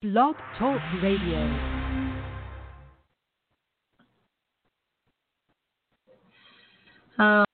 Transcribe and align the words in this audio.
Blog 0.00 0.36
Talk 0.56 0.80
Radio. 1.02 1.38
Um, 7.18 7.44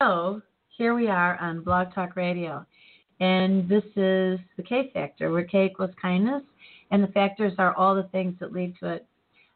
so 0.00 0.40
here 0.68 0.94
we 0.94 1.08
are 1.08 1.36
on 1.40 1.64
Blog 1.64 1.92
Talk 1.92 2.14
Radio, 2.14 2.64
and 3.18 3.68
this 3.68 3.82
is 3.96 4.38
the 4.56 4.62
K 4.64 4.92
Factor, 4.94 5.32
where 5.32 5.42
K 5.42 5.66
equals 5.66 5.90
kindness, 6.00 6.44
and 6.92 7.02
the 7.02 7.08
factors 7.08 7.54
are 7.58 7.74
all 7.74 7.96
the 7.96 8.08
things 8.12 8.36
that 8.38 8.52
lead 8.52 8.76
to 8.78 8.88
it. 8.88 9.06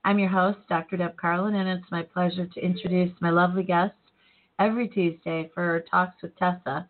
I'm 0.05 0.19
your 0.19 0.29
host, 0.29 0.59
Dr. 0.69 0.97
Deb 0.97 1.17
Carlin, 1.17 1.55
and 1.55 1.69
it's 1.69 1.89
my 1.93 2.03
pleasure 2.03 2.49
to 2.49 2.61
introduce 2.61 3.13
my 3.21 3.31
lovely 3.31 3.63
guest 3.63 3.95
every 4.59 4.89
Tuesday 4.89 5.53
for 5.55 5.85
Talks 5.89 6.21
with 6.21 6.37
Tessa. 6.37 6.89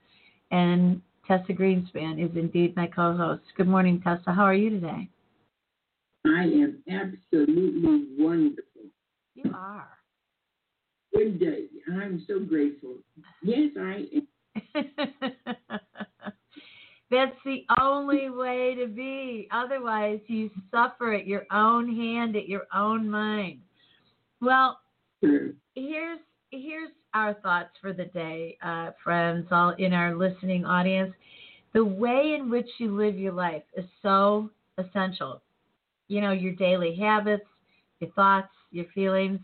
And 0.50 1.02
Tessa 1.26 1.52
Greenspan 1.52 2.22
is 2.22 2.36
indeed 2.36 2.76
my 2.76 2.86
co 2.86 3.16
host. 3.16 3.42
Good 3.56 3.68
morning, 3.68 4.00
Tessa. 4.02 4.32
How 4.32 4.44
are 4.44 4.54
you 4.54 4.70
today? 4.70 5.08
I 6.26 6.44
am 6.44 6.82
absolutely 6.90 8.06
wonderful. 8.18 8.82
You 9.34 9.50
are. 9.54 9.88
Good 11.14 11.38
day. 11.40 11.66
I'm 11.88 12.24
so 12.26 12.40
grateful. 12.40 12.96
Yes, 13.42 13.70
I 13.78 14.06
am. 14.14 14.28
That's 17.10 17.36
the 17.44 17.64
only 17.80 18.30
way 18.30 18.74
to 18.74 18.86
be. 18.86 19.48
Otherwise, 19.52 20.20
you 20.26 20.50
suffer 20.70 21.12
at 21.12 21.26
your 21.26 21.44
own 21.52 21.94
hand, 21.94 22.36
at 22.36 22.48
your 22.48 22.66
own 22.74 23.08
mind. 23.08 23.60
Well, 24.40 24.80
here's 25.20 26.18
here's 26.60 26.90
our 27.12 27.34
thoughts 27.34 27.70
for 27.80 27.92
the 27.92 28.06
day, 28.06 28.58
uh, 28.62 28.90
friends, 29.02 29.46
all 29.50 29.70
in 29.78 29.92
our 29.92 30.14
listening 30.14 30.64
audience. 30.64 31.12
The 31.72 31.84
way 31.84 32.36
in 32.38 32.50
which 32.50 32.68
you 32.78 32.96
live 32.96 33.18
your 33.18 33.32
life 33.32 33.62
is 33.76 33.84
so 34.02 34.50
essential. 34.78 35.42
You 36.08 36.20
know, 36.20 36.32
your 36.32 36.52
daily 36.54 36.94
habits, 36.94 37.46
your 38.00 38.10
thoughts, 38.10 38.52
your 38.70 38.86
feelings. 38.94 39.40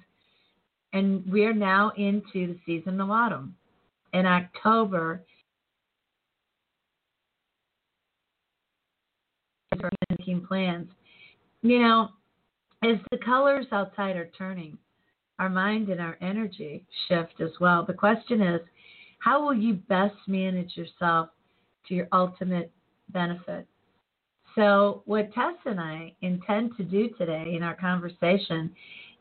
And 0.93 1.25
we're 1.31 1.55
now 1.55 1.93
into 1.97 2.55
the 2.55 2.59
season 2.67 3.01
of 3.01 3.11
autumn. 3.11 3.55
In 4.13 4.27
October, 4.27 5.23
plans. 10.51 10.89
You 11.63 11.79
know, 11.81 12.09
as 12.83 12.97
the 13.11 13.19
colors 13.19 13.67
outside 13.73 14.17
are 14.17 14.31
turning, 14.37 14.77
our 15.41 15.49
mind 15.49 15.89
and 15.89 16.01
our 16.01 16.19
energy 16.21 16.85
shift 17.09 17.41
as 17.41 17.51
well. 17.61 17.85
The 17.85 17.95
question 17.95 18.43
is, 18.43 18.61
how 19.21 19.43
will 19.43 19.55
you 19.55 19.75
best 19.75 20.15
manage 20.29 20.77
yourself 20.77 21.31
to 21.89 21.95
your 21.95 22.09
ultimate 22.13 22.71
benefit? 23.09 23.67
So, 24.55 25.03
what 25.07 25.33
Tess 25.33 25.55
and 25.65 25.81
I 25.81 26.13
intend 26.21 26.77
to 26.77 26.85
do 26.85 27.09
today 27.17 27.55
in 27.57 27.63
our 27.63 27.75
conversation 27.75 28.71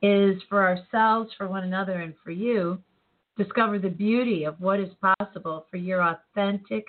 is 0.01 0.41
for 0.49 0.61
ourselves, 0.67 1.31
for 1.37 1.47
one 1.47 1.63
another, 1.63 2.01
and 2.01 2.13
for 2.23 2.31
you, 2.31 2.81
discover 3.37 3.79
the 3.79 3.89
beauty 3.89 4.43
of 4.43 4.59
what 4.59 4.79
is 4.79 4.89
possible 5.01 5.65
for 5.71 5.77
your 5.77 6.01
authentic 6.01 6.87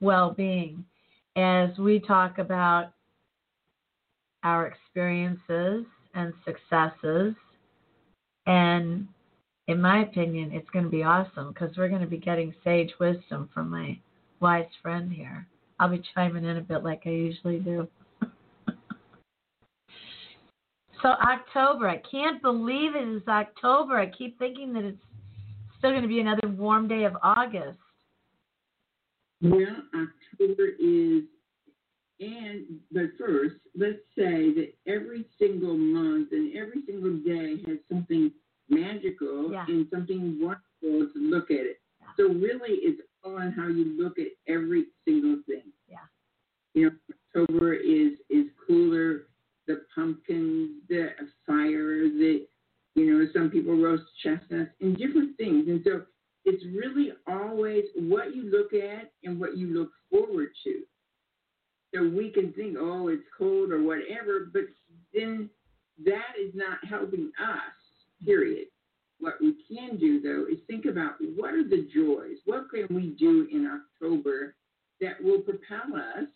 well 0.00 0.32
being 0.32 0.84
as 1.36 1.70
we 1.78 2.00
talk 2.00 2.38
about 2.38 2.92
our 4.42 4.66
experiences 4.66 5.84
and 6.14 6.32
successes. 6.46 7.34
And 8.50 9.06
in 9.68 9.80
my 9.80 10.02
opinion, 10.02 10.50
it's 10.52 10.68
going 10.70 10.84
to 10.84 10.90
be 10.90 11.04
awesome 11.04 11.52
because 11.52 11.70
we're 11.76 11.88
going 11.88 12.00
to 12.00 12.08
be 12.08 12.18
getting 12.18 12.52
sage 12.64 12.90
wisdom 12.98 13.48
from 13.54 13.70
my 13.70 13.96
wise 14.40 14.66
friend 14.82 15.12
here. 15.12 15.46
I'll 15.78 15.88
be 15.88 16.02
chiming 16.16 16.44
in 16.44 16.56
a 16.56 16.60
bit 16.60 16.82
like 16.82 17.02
I 17.06 17.10
usually 17.10 17.60
do. 17.60 17.86
so, 21.00 21.08
October, 21.08 21.88
I 21.88 22.02
can't 22.10 22.42
believe 22.42 22.96
it 22.96 23.06
is 23.06 23.22
October. 23.28 24.00
I 24.00 24.06
keep 24.06 24.36
thinking 24.40 24.72
that 24.72 24.82
it's 24.82 24.98
still 25.78 25.90
going 25.90 26.02
to 26.02 26.08
be 26.08 26.18
another 26.18 26.48
warm 26.48 26.88
day 26.88 27.04
of 27.04 27.16
August. 27.22 27.78
Well, 29.40 29.76
October 29.94 30.70
is, 30.80 31.22
and 32.20 32.64
but 32.92 33.04
first, 33.18 33.56
let's 33.76 33.98
say 34.16 34.52
that 34.54 34.72
every 34.86 35.24
single 35.38 35.76
month 35.76 36.28
and 36.32 36.54
every 36.56 36.82
single 36.86 37.16
day 37.18 37.56
has 37.66 37.78
something 37.90 38.30
magical 38.68 39.50
Yeah. 39.52 39.64
and 39.68 39.86
something 39.90 40.38
wonderful 40.40 41.12
to 41.12 41.18
look 41.18 41.50
at 41.50 41.64
it. 41.66 41.80
So 42.16 42.24
really, 42.28 42.76
it's 42.82 43.00
all 43.24 43.36
on 43.36 43.52
how 43.52 43.68
you 43.68 43.84
look 44.00 44.18
at 44.18 44.28
every 44.46 44.86
single 45.06 45.42
thing. 45.46 45.72
Yeah. 45.88 45.98
You 46.74 46.90
know, 46.90 46.96
October 47.36 47.74
is 47.74 48.12
is 48.28 48.46
cooler. 48.66 49.26
The 49.66 49.82
pumpkins, 49.94 50.82
the 50.88 51.10
fire, 51.46 52.08
the 52.08 52.46
you 52.96 53.06
know, 53.18 53.26
some 53.32 53.50
people 53.50 53.76
roast 53.80 54.02
chestnuts 54.22 54.72
and 54.80 54.96
different 54.96 55.36
things, 55.36 55.68
and 55.68 55.80
so 55.84 56.02
it's 56.44 56.64
really 56.74 57.12
always 57.28 57.84
what 57.94 58.34
you 58.34 58.50
look 58.50 58.72
at 58.72 59.12
and 59.22 59.38
what 59.38 59.56
you 59.56 59.68
look 59.68 59.90
forward 60.10 60.48
to. 60.64 60.82
So 61.94 62.08
we 62.08 62.30
can 62.30 62.52
think, 62.52 62.76
oh, 62.78 63.08
it's 63.08 63.22
cold 63.36 63.72
or 63.72 63.82
whatever, 63.82 64.48
but 64.52 64.62
then 65.12 65.50
that 66.04 66.34
is 66.40 66.52
not 66.54 66.78
helping 66.88 67.32
us, 67.40 68.24
period. 68.24 68.68
What 69.18 69.34
we 69.40 69.56
can 69.68 69.98
do, 69.98 70.20
though, 70.20 70.46
is 70.50 70.58
think 70.66 70.86
about 70.86 71.14
what 71.36 71.52
are 71.52 71.68
the 71.68 71.88
joys? 71.94 72.38
What 72.46 72.70
can 72.70 72.86
we 72.94 73.14
do 73.18 73.46
in 73.52 73.66
October 73.66 74.54
that 75.00 75.22
will 75.22 75.40
propel 75.40 75.96
us 75.96 76.26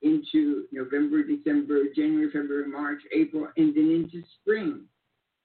into 0.00 0.64
November, 0.72 1.22
December, 1.22 1.84
January, 1.94 2.30
February, 2.30 2.68
March, 2.68 3.02
April, 3.14 3.48
and 3.56 3.74
then 3.74 3.90
into 3.90 4.26
spring? 4.40 4.84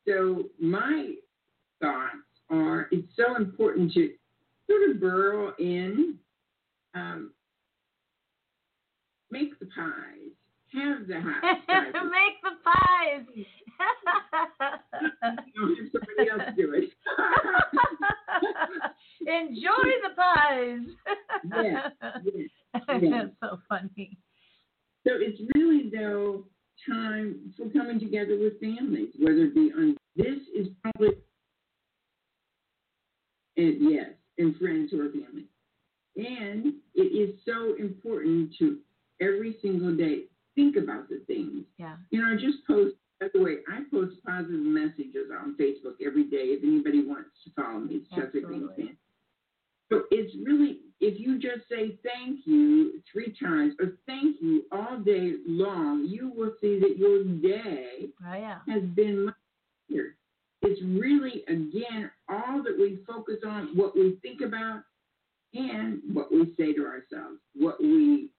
So 0.07 0.45
my 0.59 1.15
thoughts 1.81 2.15
are 2.49 2.87
it's 2.91 3.11
so 3.17 3.35
important 3.35 3.93
to 3.93 4.13
sort 4.69 4.89
of 4.89 5.01
burrow 5.01 5.53
in, 5.59 6.15
um, 6.93 7.31
make 9.31 9.57
the 9.59 9.65
pies, 9.67 10.33
have 10.73 11.07
the 11.07 11.21
hot. 11.21 11.43
Make 11.67 12.41
the 12.43 12.51
pies. 12.63 13.25
Don't 15.55 15.77
have 15.77 15.87
somebody 15.91 16.29
else 16.29 16.55
do 16.57 16.73
it. 16.73 16.89
Enjoy 19.27 19.89
the 20.03 20.15
pies. 20.15 20.85
Yes, 21.55 21.91
yes, 22.01 22.49
yes. 23.01 23.11
That's 23.11 23.35
so 23.41 23.59
funny. 23.69 24.17
So 25.05 25.13
it's 25.15 25.39
really 25.55 25.89
though 25.89 26.45
time 26.87 27.53
for 27.57 27.69
coming 27.69 27.99
together 27.99 28.37
with 28.37 28.59
families, 28.59 29.13
whether 29.19 29.43
it 29.43 29.55
be 29.55 29.71
on 29.75 29.95
this 30.15 30.39
is 30.55 30.67
probably 30.81 31.09
and 33.57 33.91
yes, 33.91 34.09
and 34.37 34.55
friends 34.57 34.93
or 34.93 35.09
family. 35.09 35.45
And 36.15 36.73
it 36.95 37.01
is 37.01 37.35
so 37.45 37.75
important 37.79 38.55
to 38.59 38.77
every 39.21 39.55
single 39.61 39.95
day 39.95 40.23
think 40.55 40.75
about 40.75 41.09
the 41.09 41.21
things. 41.27 41.63
Yeah. 41.77 41.95
You 42.11 42.21
know, 42.21 42.33
I 42.33 42.35
just 42.35 42.65
post 42.65 42.95
by 43.19 43.27
the 43.33 43.41
way, 43.41 43.57
I 43.67 43.81
post 43.91 44.15
positive 44.23 44.59
messages 44.61 45.31
on 45.41 45.55
Facebook 45.59 45.95
every 46.05 46.25
day 46.25 46.53
if 46.53 46.63
anybody 46.63 47.03
wants 47.03 47.31
to 47.45 47.51
follow 47.59 47.79
me. 47.79 47.95
It's 47.95 48.07
Absolutely. 48.11 48.59
Greenspan. 48.59 48.95
So 49.91 50.03
it's 50.11 50.35
really, 50.45 50.79
if 50.99 51.19
you 51.19 51.39
just 51.39 51.67
say 51.69 51.97
thank 52.03 52.41
you 52.45 53.01
three 53.11 53.33
times 53.41 53.73
or 53.79 53.93
thank 54.05 54.37
you 54.41 54.65
all 54.71 54.99
day 54.99 55.33
long, 55.47 56.05
you 56.07 56.31
will 56.35 56.51
see 56.61 56.79
that 56.79 56.97
your 56.97 57.23
day 57.23 58.09
Oh 58.23 58.33
yeah. 58.35 58.59
has 58.67 58.83
been 58.83 59.25
much 59.25 59.35
better. 59.89 60.15
It's 60.61 60.81
really, 60.83 61.43
again, 61.47 62.11
all 62.29 62.61
that 62.63 62.77
we 62.77 62.99
focus 63.07 63.37
on, 63.47 63.69
what 63.75 63.95
we 63.95 64.17
think 64.21 64.41
about, 64.41 64.81
and 65.53 66.01
what 66.13 66.31
we 66.31 66.53
say 66.57 66.73
to 66.73 66.85
ourselves, 66.85 67.39
what 67.55 67.81
we 67.81 68.29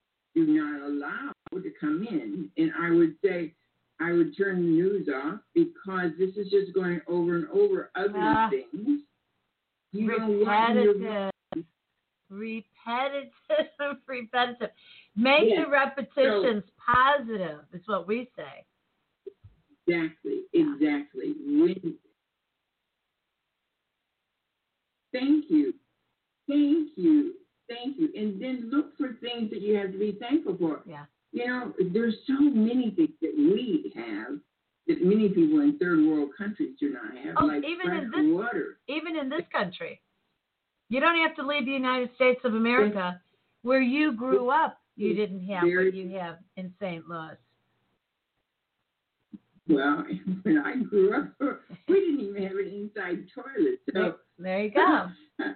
do 0.47 0.53
not 0.61 0.83
allow 0.89 1.33
to 1.53 1.73
come 1.81 2.07
in. 2.09 2.51
And 2.57 2.73
I 2.81 2.91
would 2.91 3.15
say, 3.25 3.55
I 4.01 4.13
would 4.13 4.37
turn 4.37 4.57
the 4.57 4.63
news 4.71 5.09
off 5.09 5.41
because 5.55 6.11
this 6.19 6.31
is 6.37 6.51
just 6.51 6.73
going 6.75 7.01
over 7.09 7.37
and 7.37 7.49
over 7.49 7.91
ugly 7.97 8.13
Ah. 8.21 8.51
things. 8.51 9.01
You 9.93 10.11
your 10.13 10.39
Repetitive. 10.39 11.31
Repetitive. 12.31 13.33
Repetitive. 14.07 14.71
Make 15.17 15.49
Yes. 15.49 15.65
the 15.65 15.71
repetitions 15.71 16.65
positive, 16.77 17.61
is 17.73 17.83
what 17.87 18.07
we 18.07 18.31
say. 18.37 18.65
Exactly, 19.87 20.43
exactly. 20.53 21.35
When, 21.41 21.99
thank 25.13 25.47
you, 25.51 25.73
thank 26.47 26.91
you, 26.97 27.35
thank 27.69 27.97
you, 27.99 28.09
and 28.17 28.41
then 28.41 28.71
look 28.71 28.97
for 28.97 29.15
things 29.21 29.51
that 29.51 29.61
you 29.61 29.77
have 29.77 29.93
to 29.93 29.99
be 29.99 30.13
thankful 30.13 30.57
for. 30.59 30.81
Yeah. 30.87 31.05
You 31.33 31.47
know, 31.47 31.73
there's 31.93 32.15
so 32.27 32.41
many 32.41 32.91
things 32.91 33.11
that 33.21 33.35
we 33.37 33.93
have 33.97 34.39
that 34.87 35.05
many 35.05 35.29
people 35.29 35.61
in 35.61 35.79
third 35.79 35.99
world 36.07 36.31
countries 36.37 36.75
do 36.81 36.91
not 36.91 37.17
have, 37.23 37.35
Oh, 37.39 37.45
like 37.47 37.63
even 37.65 37.87
fresh 37.87 38.03
in 38.03 38.11
this- 38.11 38.33
water. 38.35 38.79
Even 38.89 39.17
in 39.17 39.29
this 39.29 39.45
country. 39.53 40.01
You 40.89 41.01
don't 41.01 41.17
have 41.19 41.37
to 41.37 41.47
leave 41.47 41.67
the 41.67 41.73
United 41.73 42.15
States 42.15 42.41
of 42.45 42.55
America 42.55 43.21
where 43.63 43.83
you 43.83 44.13
grew 44.13 44.49
up, 44.49 44.81
you 44.97 45.13
didn't 45.15 45.45
have 45.47 45.65
what 45.65 45.93
you 45.93 46.09
have 46.19 46.39
in 46.57 46.73
St. 46.81 47.07
Louis. 47.07 47.37
Well, 49.69 50.07
when 50.45 50.59
I 50.59 50.77
grew 50.77 51.15
up, 51.15 51.29
we 51.89 51.95
didn't 51.95 52.21
even 52.21 52.43
have 52.43 52.53
an 52.57 52.69
inside 52.97 53.27
toilet. 53.35 53.81
So, 53.93 54.17
There 54.39 54.63
you 54.63 54.71
go. 54.71 55.09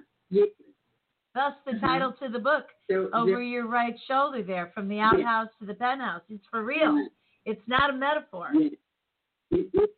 Thus 1.35 1.55
the 1.65 1.73
Mhm. 1.73 1.81
title 1.81 2.13
to 2.15 2.29
the 2.29 2.39
book, 2.39 2.67
so 2.91 3.09
over 3.13 3.31
there- 3.31 3.41
your 3.43 3.67
right 3.67 3.99
shoulder 4.01 4.43
there, 4.43 4.67
from 4.75 4.89
the 4.89 4.97
Yeah. 4.97 5.11
outhouse 5.11 5.49
to 5.59 5.65
the 5.65 5.75
penthouse. 5.75 6.23
It's 6.29 6.45
for 6.47 6.63
real. 6.63 7.09
It's 7.47 7.67
not 7.67 7.91
a 7.91 7.95
metaphor. 7.95 8.51
Yeah. 8.55 8.69
It, 9.51 9.71
it, 9.73 9.97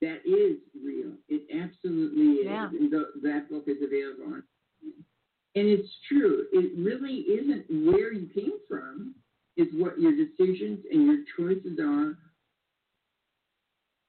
that 0.00 0.24
is 0.24 0.58
real. 0.82 1.16
It 1.28 1.50
absolutely 1.50 2.38
is. 2.40 2.44
Yeah. 2.44 2.68
And 2.68 2.90
th- 2.90 3.06
that 3.22 3.48
book 3.50 3.66
is 3.66 3.82
available 3.82 4.34
on. 4.34 4.42
And 5.56 5.66
it's 5.66 5.92
true. 6.06 6.46
It 6.52 6.78
really 6.78 7.22
isn't 7.28 7.68
where 7.86 8.12
you 8.12 8.28
came 8.28 8.58
from. 8.68 9.14
It's 9.56 9.72
what 9.74 9.98
your 10.00 10.12
decisions 10.12 10.84
and 10.86 11.06
your 11.06 11.24
choices 11.36 11.78
are 11.80 12.16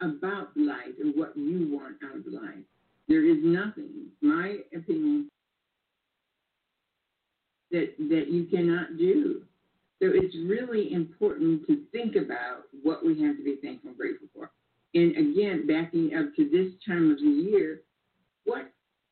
about 0.01 0.55
life 0.55 0.97
and 0.99 1.15
what 1.15 1.35
you 1.35 1.67
want 1.75 1.97
out 2.03 2.15
of 2.15 2.27
life. 2.27 2.63
There 3.07 3.23
is 3.23 3.43
nothing, 3.43 4.11
my 4.21 4.63
opinion, 4.73 5.29
that 7.71 7.93
that 8.09 8.27
you 8.29 8.45
cannot 8.45 8.97
do. 8.97 9.41
So 10.01 10.07
it's 10.13 10.35
really 10.47 10.93
important 10.93 11.67
to 11.67 11.83
think 11.91 12.15
about 12.15 12.63
what 12.83 13.05
we 13.05 13.21
have 13.21 13.37
to 13.37 13.43
be 13.43 13.57
thankful 13.61 13.89
and 13.89 13.97
grateful 13.97 14.27
for. 14.33 14.51
And 14.93 15.11
again, 15.15 15.67
backing 15.67 16.15
up 16.15 16.35
to 16.35 16.49
this 16.49 16.73
time 16.87 17.11
of 17.11 17.17
the 17.19 17.23
year, 17.23 17.81
what 18.45 18.71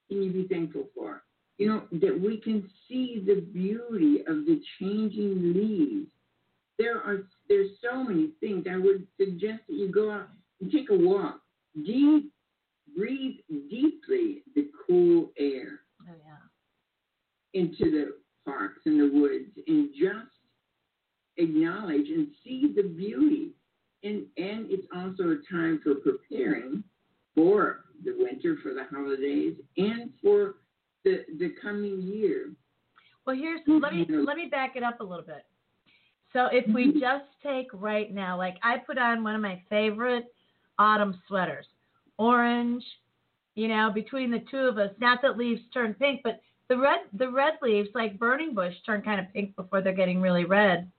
can 0.10 0.24
you 0.24 0.32
be 0.32 0.48
thankful 0.48 0.88
for? 0.96 1.24
You 1.58 1.68
know, 1.68 1.84
that 2.00 2.20
we 2.20 2.38
can 2.38 2.70
see 2.88 3.24
the 3.26 3.42
beauty 3.42 4.22
of 4.28 4.46
the 4.46 4.62
changing 4.80 5.54
leaves. 5.54 6.08
There 6.78 6.98
are 6.98 7.28
there's 7.48 7.72
so 7.84 8.04
many 8.04 8.32
things. 8.40 8.66
I 8.72 8.78
would 8.78 9.06
suggest 9.20 9.62
that 9.68 9.76
you 9.76 9.92
go 9.92 10.12
out 10.12 10.30
and 10.62 10.72
take 10.72 10.90
a 10.90 10.98
walk. 10.98 11.42
Deep 11.86 12.32
breathe 12.98 13.36
deeply 13.70 14.44
the 14.56 14.68
cool 14.88 15.32
air 15.38 15.82
Oh 16.02 16.14
yeah. 16.26 17.60
into 17.62 17.92
the 17.92 18.16
parks 18.50 18.80
and 18.86 19.00
the 19.00 19.20
woods 19.20 19.52
and 19.68 19.90
just 19.94 20.32
acknowledge 21.38 22.08
and 22.10 22.28
see 22.44 22.74
the 22.76 22.84
beauty. 22.84 23.52
And 24.04 24.26
and 24.38 24.72
it's 24.72 24.88
also 24.96 25.32
a 25.32 25.54
time 25.54 25.82
for 25.84 25.96
preparing 25.96 26.84
for 27.36 27.86
the 28.04 28.14
winter, 28.18 28.58
for 28.64 28.74
the 28.74 28.86
holidays, 28.90 29.56
and 29.78 30.12
for 30.22 30.56
the 31.04 31.26
the 31.38 31.54
coming 31.62 32.02
year. 32.02 32.52
Well, 33.26 33.36
here's 33.36 33.62
let 33.68 33.94
me 33.94 34.08
let 34.10 34.38
me 34.38 34.48
back 34.50 34.76
it 34.76 34.84
up 34.84 35.02
a 35.02 35.04
little 35.04 35.26
bit. 35.26 35.46
So 36.32 36.46
if 36.46 36.66
we 36.68 36.94
Mhm. 36.94 37.00
just 37.00 37.26
take 37.42 37.68
right 37.74 38.12
now, 38.14 38.38
like 38.38 38.58
I 38.64 38.78
put 38.78 38.98
on 38.98 39.24
one 39.24 39.36
of 39.36 39.42
my 39.42 39.62
favorite 39.70 40.34
autumn 40.78 41.22
sweaters, 41.28 41.68
orange. 42.18 42.86
You 43.56 43.68
know, 43.68 43.92
between 43.94 44.32
the 44.32 44.40
two 44.52 44.60
of 44.60 44.78
us, 44.78 44.92
not 45.00 45.22
that 45.22 45.38
leaves 45.38 45.62
turn 45.74 45.94
pink, 45.96 46.22
but 46.24 46.40
the 46.70 46.78
red 46.78 47.00
the 47.14 47.30
red 47.30 47.54
leaves, 47.62 47.90
like 47.94 48.20
burning 48.20 48.54
bush, 48.54 48.74
turn 48.86 49.02
kind 49.02 49.20
of 49.20 49.32
pink 49.34 49.56
before 49.56 49.82
they're 49.82 49.94
getting 49.94 50.22
really 50.22 50.46
red. 50.46 50.90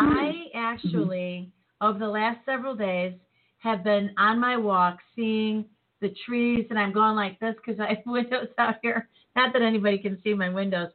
Mm-hmm. 0.00 0.18
I 0.18 0.44
actually, 0.54 1.50
over 1.80 1.98
the 1.98 2.08
last 2.08 2.38
several 2.44 2.74
days, 2.74 3.14
have 3.58 3.82
been 3.82 4.10
on 4.18 4.38
my 4.38 4.56
walk 4.56 4.98
seeing 5.16 5.64
the 6.00 6.14
trees, 6.26 6.66
and 6.68 6.78
I'm 6.78 6.92
going 6.92 7.16
like 7.16 7.40
this 7.40 7.54
because 7.64 7.80
I 7.80 7.88
have 7.88 7.98
windows 8.06 8.48
out 8.58 8.76
here. 8.82 9.08
Not 9.34 9.52
that 9.54 9.62
anybody 9.62 9.98
can 9.98 10.20
see 10.22 10.34
my 10.34 10.50
windows 10.50 10.90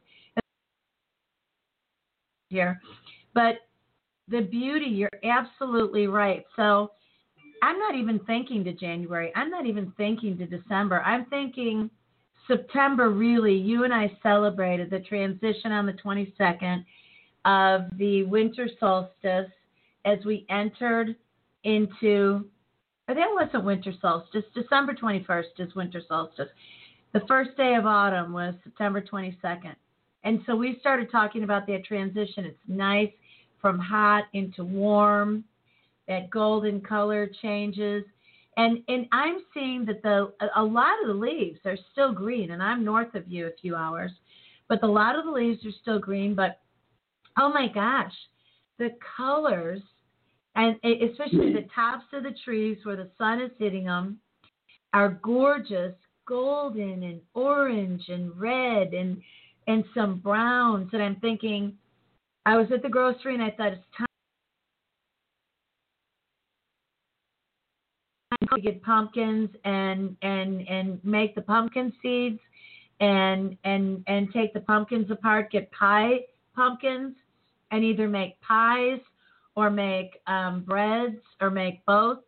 here, 2.48 2.80
but 3.34 3.56
the 4.28 4.42
beauty. 4.42 4.86
You're 4.86 5.10
absolutely 5.24 6.06
right. 6.06 6.44
So 6.54 6.92
I'm 7.62 7.78
not 7.78 7.96
even 7.96 8.20
thinking 8.20 8.62
to 8.64 8.72
January. 8.72 9.32
I'm 9.34 9.50
not 9.50 9.66
even 9.66 9.92
thinking 9.96 10.38
to 10.38 10.46
December. 10.46 11.02
I'm 11.02 11.26
thinking 11.26 11.90
September. 12.46 13.10
Really, 13.10 13.54
you 13.54 13.84
and 13.84 13.92
I 13.92 14.16
celebrated 14.22 14.90
the 14.90 15.00
transition 15.00 15.72
on 15.72 15.86
the 15.86 15.92
22nd 15.94 16.84
of 17.44 17.82
the 17.98 18.24
winter 18.24 18.68
solstice 18.78 19.50
as 20.04 20.18
we 20.24 20.46
entered 20.48 21.16
into 21.64 22.46
that 23.08 23.16
wasn't 23.18 23.64
winter 23.64 23.92
solstice. 24.00 24.44
December 24.54 24.94
21st 24.94 25.44
is 25.58 25.74
winter 25.74 26.00
solstice. 26.08 26.48
The 27.12 27.20
first 27.28 27.56
day 27.56 27.74
of 27.74 27.84
autumn 27.84 28.32
was 28.32 28.54
September 28.64 29.02
22nd. 29.02 29.74
And 30.24 30.40
so 30.46 30.56
we 30.56 30.78
started 30.80 31.10
talking 31.10 31.42
about 31.42 31.66
that 31.66 31.84
transition. 31.84 32.44
It's 32.46 32.58
nice 32.68 33.10
from 33.60 33.78
hot 33.78 34.24
into 34.32 34.64
warm. 34.64 35.44
That 36.08 36.30
golden 36.30 36.80
color 36.80 37.30
changes. 37.42 38.04
And 38.56 38.82
and 38.88 39.06
I'm 39.12 39.38
seeing 39.54 39.84
that 39.86 40.02
the 40.02 40.32
a 40.56 40.62
lot 40.62 41.00
of 41.02 41.08
the 41.08 41.14
leaves 41.14 41.60
are 41.64 41.78
still 41.92 42.12
green 42.12 42.50
and 42.50 42.62
I'm 42.62 42.84
north 42.84 43.14
of 43.14 43.26
you 43.28 43.46
a 43.46 43.60
few 43.60 43.74
hours. 43.74 44.12
But 44.68 44.82
a 44.82 44.86
lot 44.86 45.18
of 45.18 45.24
the 45.24 45.30
leaves 45.30 45.64
are 45.64 45.72
still 45.82 45.98
green, 45.98 46.34
but 46.34 46.60
oh 47.38 47.52
my 47.52 47.68
gosh, 47.68 48.12
the 48.78 48.90
colors 49.16 49.80
and 50.54 50.76
especially 50.84 51.52
the 51.52 51.66
tops 51.74 52.04
of 52.12 52.24
the 52.24 52.34
trees 52.44 52.78
where 52.82 52.96
the 52.96 53.10
sun 53.16 53.40
is 53.40 53.50
hitting 53.58 53.84
them 53.84 54.18
are 54.92 55.18
gorgeous 55.22 55.94
golden 56.26 57.02
and 57.02 57.20
orange 57.34 58.04
and 58.08 58.38
red 58.38 58.94
and 58.94 59.20
and 59.66 59.84
some 59.94 60.18
browns 60.18 60.88
and 60.92 61.02
i'm 61.02 61.16
thinking 61.16 61.72
i 62.46 62.56
was 62.56 62.66
at 62.72 62.82
the 62.82 62.88
grocery 62.88 63.34
and 63.34 63.42
i 63.42 63.50
thought 63.50 63.72
it's 63.72 63.82
time 63.96 64.06
to 68.54 68.60
get 68.60 68.82
pumpkins 68.82 69.50
and 69.64 70.16
and 70.22 70.66
and 70.68 71.00
make 71.04 71.34
the 71.34 71.42
pumpkin 71.42 71.92
seeds 72.02 72.40
and 73.00 73.56
and 73.64 74.02
and 74.06 74.32
take 74.32 74.52
the 74.52 74.60
pumpkins 74.60 75.10
apart 75.10 75.50
get 75.50 75.70
pie 75.72 76.18
pumpkins 76.54 77.14
and 77.70 77.82
either 77.82 78.08
make 78.08 78.40
pies 78.40 79.00
or 79.56 79.70
make 79.70 80.20
um, 80.26 80.62
breads 80.62 81.18
or 81.40 81.50
make 81.50 81.84
both. 81.86 82.18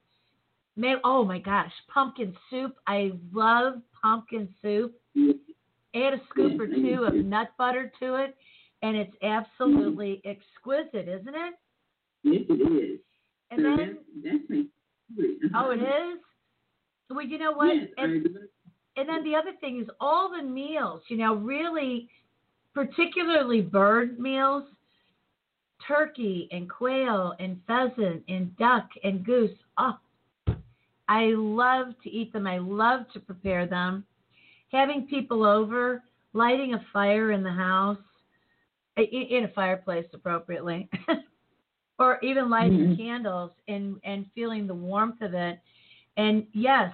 Make, 0.77 0.99
oh 1.05 1.25
my 1.25 1.39
gosh, 1.39 1.71
pumpkin 1.93 2.35
soup. 2.51 2.75
I 2.87 3.13
love 3.33 3.75
pumpkin 4.03 4.49
soup. 4.61 4.95
Add 5.17 6.15
a 6.15 6.21
scoop 6.31 6.61
or 6.61 6.67
two 6.67 7.05
of 7.07 7.15
nut 7.15 7.51
butter 7.57 7.93
to 8.01 8.17
it, 8.17 8.35
and 8.83 8.97
it's 8.97 9.15
absolutely 9.23 10.21
exquisite, 10.25 11.09
isn't 11.09 11.35
it? 11.35 11.55
Yes, 12.25 12.43
it 12.49 12.95
is. 12.95 13.01
And 13.53 13.61
so 13.61 13.77
then, 13.77 13.99
that, 14.25 14.33
that's 14.33 14.49
favorite. 14.49 14.67
oh, 15.55 15.71
it 15.71 15.81
is. 15.81 16.19
Well, 17.11 17.25
you 17.25 17.39
know 17.39 17.53
what? 17.53 17.75
Yes, 17.75 17.89
and, 17.99 18.27
and 18.97 19.09
then 19.09 19.25
the 19.25 19.35
other 19.37 19.53
thing 19.61 19.81
is 19.81 19.89
all 20.01 20.31
the 20.31 20.43
meals. 20.43 21.03
You 21.09 21.19
know, 21.19 21.35
really, 21.35 22.09
particularly 22.73 23.61
bird 23.61 24.19
meals. 24.19 24.65
Turkey 25.87 26.49
and 26.51 26.71
quail 26.71 27.35
and 27.39 27.61
pheasant 27.67 28.23
and 28.29 28.57
duck 28.57 28.89
and 29.03 29.25
goose. 29.25 29.51
Oh, 29.79 29.99
I 31.09 31.33
love 31.37 31.89
to 32.03 32.11
eat 32.11 32.33
them. 32.33 32.47
I 32.47 32.59
love 32.59 33.03
to 33.13 33.21
prepare 33.21 33.67
them. 33.67 34.05
Having 34.73 35.09
people 35.09 35.45
over, 35.45 36.03
lighting 36.33 36.75
a 36.75 36.85
fire 36.93 37.33
in 37.33 37.43
the 37.43 37.53
house, 37.53 37.99
in 38.97 39.45
a 39.45 39.49
fireplace 39.55 40.07
appropriately, 40.15 40.89
or 41.99 42.19
even 42.23 42.51
lighting 42.51 42.89
Mhm. 42.89 42.97
candles 42.97 43.53
and, 43.69 44.01
and 44.05 44.31
feeling 44.33 44.67
the 44.67 44.75
warmth 44.75 45.21
of 45.23 45.35
it. 45.35 45.61
And 46.17 46.47
yes, 46.53 46.93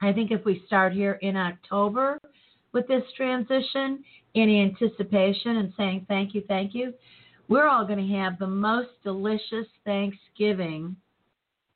I 0.00 0.12
think 0.12 0.30
if 0.30 0.44
we 0.44 0.60
start 0.66 0.92
here 0.92 1.14
in 1.20 1.36
October 1.36 2.18
with 2.72 2.86
this 2.88 3.04
transition, 3.12 4.04
in 4.34 4.48
anticipation 4.48 5.56
and 5.56 5.72
saying 5.76 6.06
thank 6.08 6.34
you, 6.34 6.42
thank 6.42 6.74
you, 6.74 6.94
we're 7.48 7.66
all 7.68 7.84
going 7.84 7.98
to 7.98 8.14
have 8.14 8.38
the 8.38 8.46
most 8.46 8.90
delicious 9.02 9.66
Thanksgiving 9.84 10.96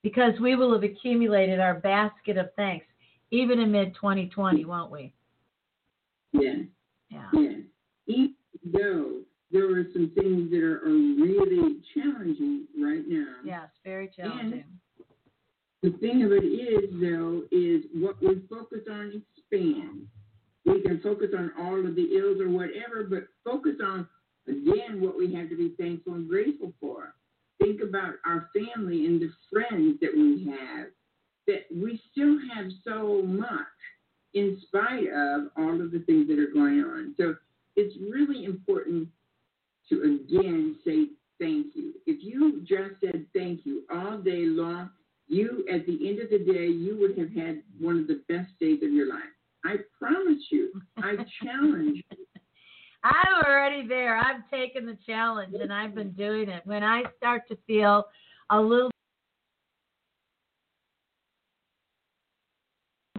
because 0.02 0.38
we 0.40 0.54
will 0.54 0.72
have 0.72 0.84
accumulated 0.84 1.58
our 1.60 1.74
basket 1.80 2.36
of 2.36 2.54
thanks, 2.54 2.86
even 3.30 3.58
in 3.58 3.72
mid 3.72 3.94
2020, 3.94 4.64
won't 4.64 4.90
we? 4.90 5.12
Yes, 6.32 6.66
Yeah. 7.10 7.30
yes. 7.32 7.60
Even 8.06 8.34
though 8.72 9.20
there 9.50 9.70
are 9.70 9.84
some 9.92 10.10
things 10.14 10.50
that 10.50 10.62
are, 10.62 10.78
are 10.78 10.88
really 10.88 11.76
challenging 11.94 12.66
right 12.78 13.04
now. 13.06 13.36
Yes, 13.44 13.68
very 13.84 14.10
challenging. 14.14 14.64
The 15.82 15.90
thing 16.00 16.22
of 16.22 16.32
it 16.32 16.44
is, 16.44 16.90
though, 17.00 17.42
is 17.50 17.84
what 17.94 18.20
we 18.22 18.42
focus 18.48 18.80
on 18.90 19.22
expands. 19.36 20.08
We 20.64 20.80
can 20.80 21.00
focus 21.02 21.28
on 21.36 21.52
all 21.60 21.78
of 21.86 21.94
the 21.94 22.16
ills 22.16 22.40
or 22.40 22.48
whatever, 22.48 23.04
but 23.04 23.24
focus 23.44 23.76
on, 23.84 24.08
again, 24.48 25.00
what 25.00 25.16
we 25.16 25.32
have 25.34 25.50
to 25.50 25.56
be 25.56 25.74
thankful 25.78 26.14
and 26.14 26.28
grateful 26.28 26.72
for. 26.80 27.14
Think 27.60 27.82
about 27.82 28.14
our 28.26 28.48
family 28.54 29.04
and 29.06 29.20
the 29.20 29.30
friends 29.52 29.98
that 30.00 30.12
we 30.14 30.50
have, 30.50 30.86
that 31.46 31.66
we 31.70 32.00
still 32.10 32.38
have 32.54 32.72
so 32.82 33.22
much 33.22 33.50
in 34.32 34.58
spite 34.66 35.08
of 35.12 35.48
all 35.56 35.80
of 35.80 35.92
the 35.92 36.02
things 36.06 36.26
that 36.28 36.38
are 36.38 36.52
going 36.52 36.80
on. 36.80 37.14
So 37.18 37.36
it's 37.76 37.96
really 38.10 38.44
important 38.44 39.08
to 39.88 39.96
again 40.02 40.76
say 40.84 41.06
thank 41.40 41.74
you. 41.74 41.94
If 42.06 42.22
you 42.22 42.60
just 42.60 43.00
said 43.00 43.26
thank 43.34 43.64
you 43.64 43.82
all 43.92 44.18
day 44.18 44.46
long, 44.46 44.90
you 45.28 45.64
at 45.72 45.86
the 45.86 46.08
end 46.08 46.20
of 46.20 46.30
the 46.30 46.38
day, 46.38 46.66
you 46.66 46.96
would 47.00 47.18
have 47.18 47.32
had 47.32 47.62
one 47.80 47.98
of 47.98 48.06
the 48.06 48.22
best 48.28 48.50
days 48.60 48.82
of 48.82 48.92
your 48.92 49.08
life. 49.08 49.22
I 49.64 49.76
promise 49.98 50.42
you. 50.50 50.72
I 50.98 51.16
challenge 51.42 52.04
you. 52.10 52.26
I'm 53.02 53.44
already 53.44 53.86
there. 53.86 54.16
I've 54.16 54.48
taken 54.50 54.86
the 54.86 54.96
challenge 55.06 55.54
and 55.60 55.72
I've 55.72 55.94
been 55.94 56.12
doing 56.12 56.48
it. 56.48 56.62
When 56.64 56.82
I 56.82 57.02
start 57.18 57.42
to 57.48 57.58
feel 57.66 58.06
a 58.50 58.60
little 58.60 58.90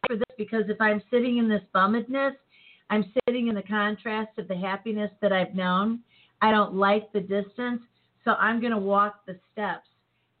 for 0.06 0.16
this 0.16 0.24
because 0.36 0.64
if 0.68 0.80
I'm 0.80 1.02
sitting 1.10 1.38
in 1.38 1.48
this 1.48 1.62
bummedness, 1.72 2.34
I'm 2.90 3.12
sitting 3.26 3.48
in 3.48 3.54
the 3.54 3.62
contrast 3.62 4.38
of 4.38 4.48
the 4.48 4.56
happiness 4.56 5.10
that 5.20 5.32
I've 5.32 5.54
known. 5.54 6.00
I 6.42 6.50
don't 6.50 6.74
like 6.74 7.12
the 7.12 7.20
distance, 7.20 7.82
so 8.24 8.32
I'm 8.32 8.60
going 8.60 8.72
to 8.72 8.78
walk 8.78 9.26
the 9.26 9.38
steps 9.52 9.88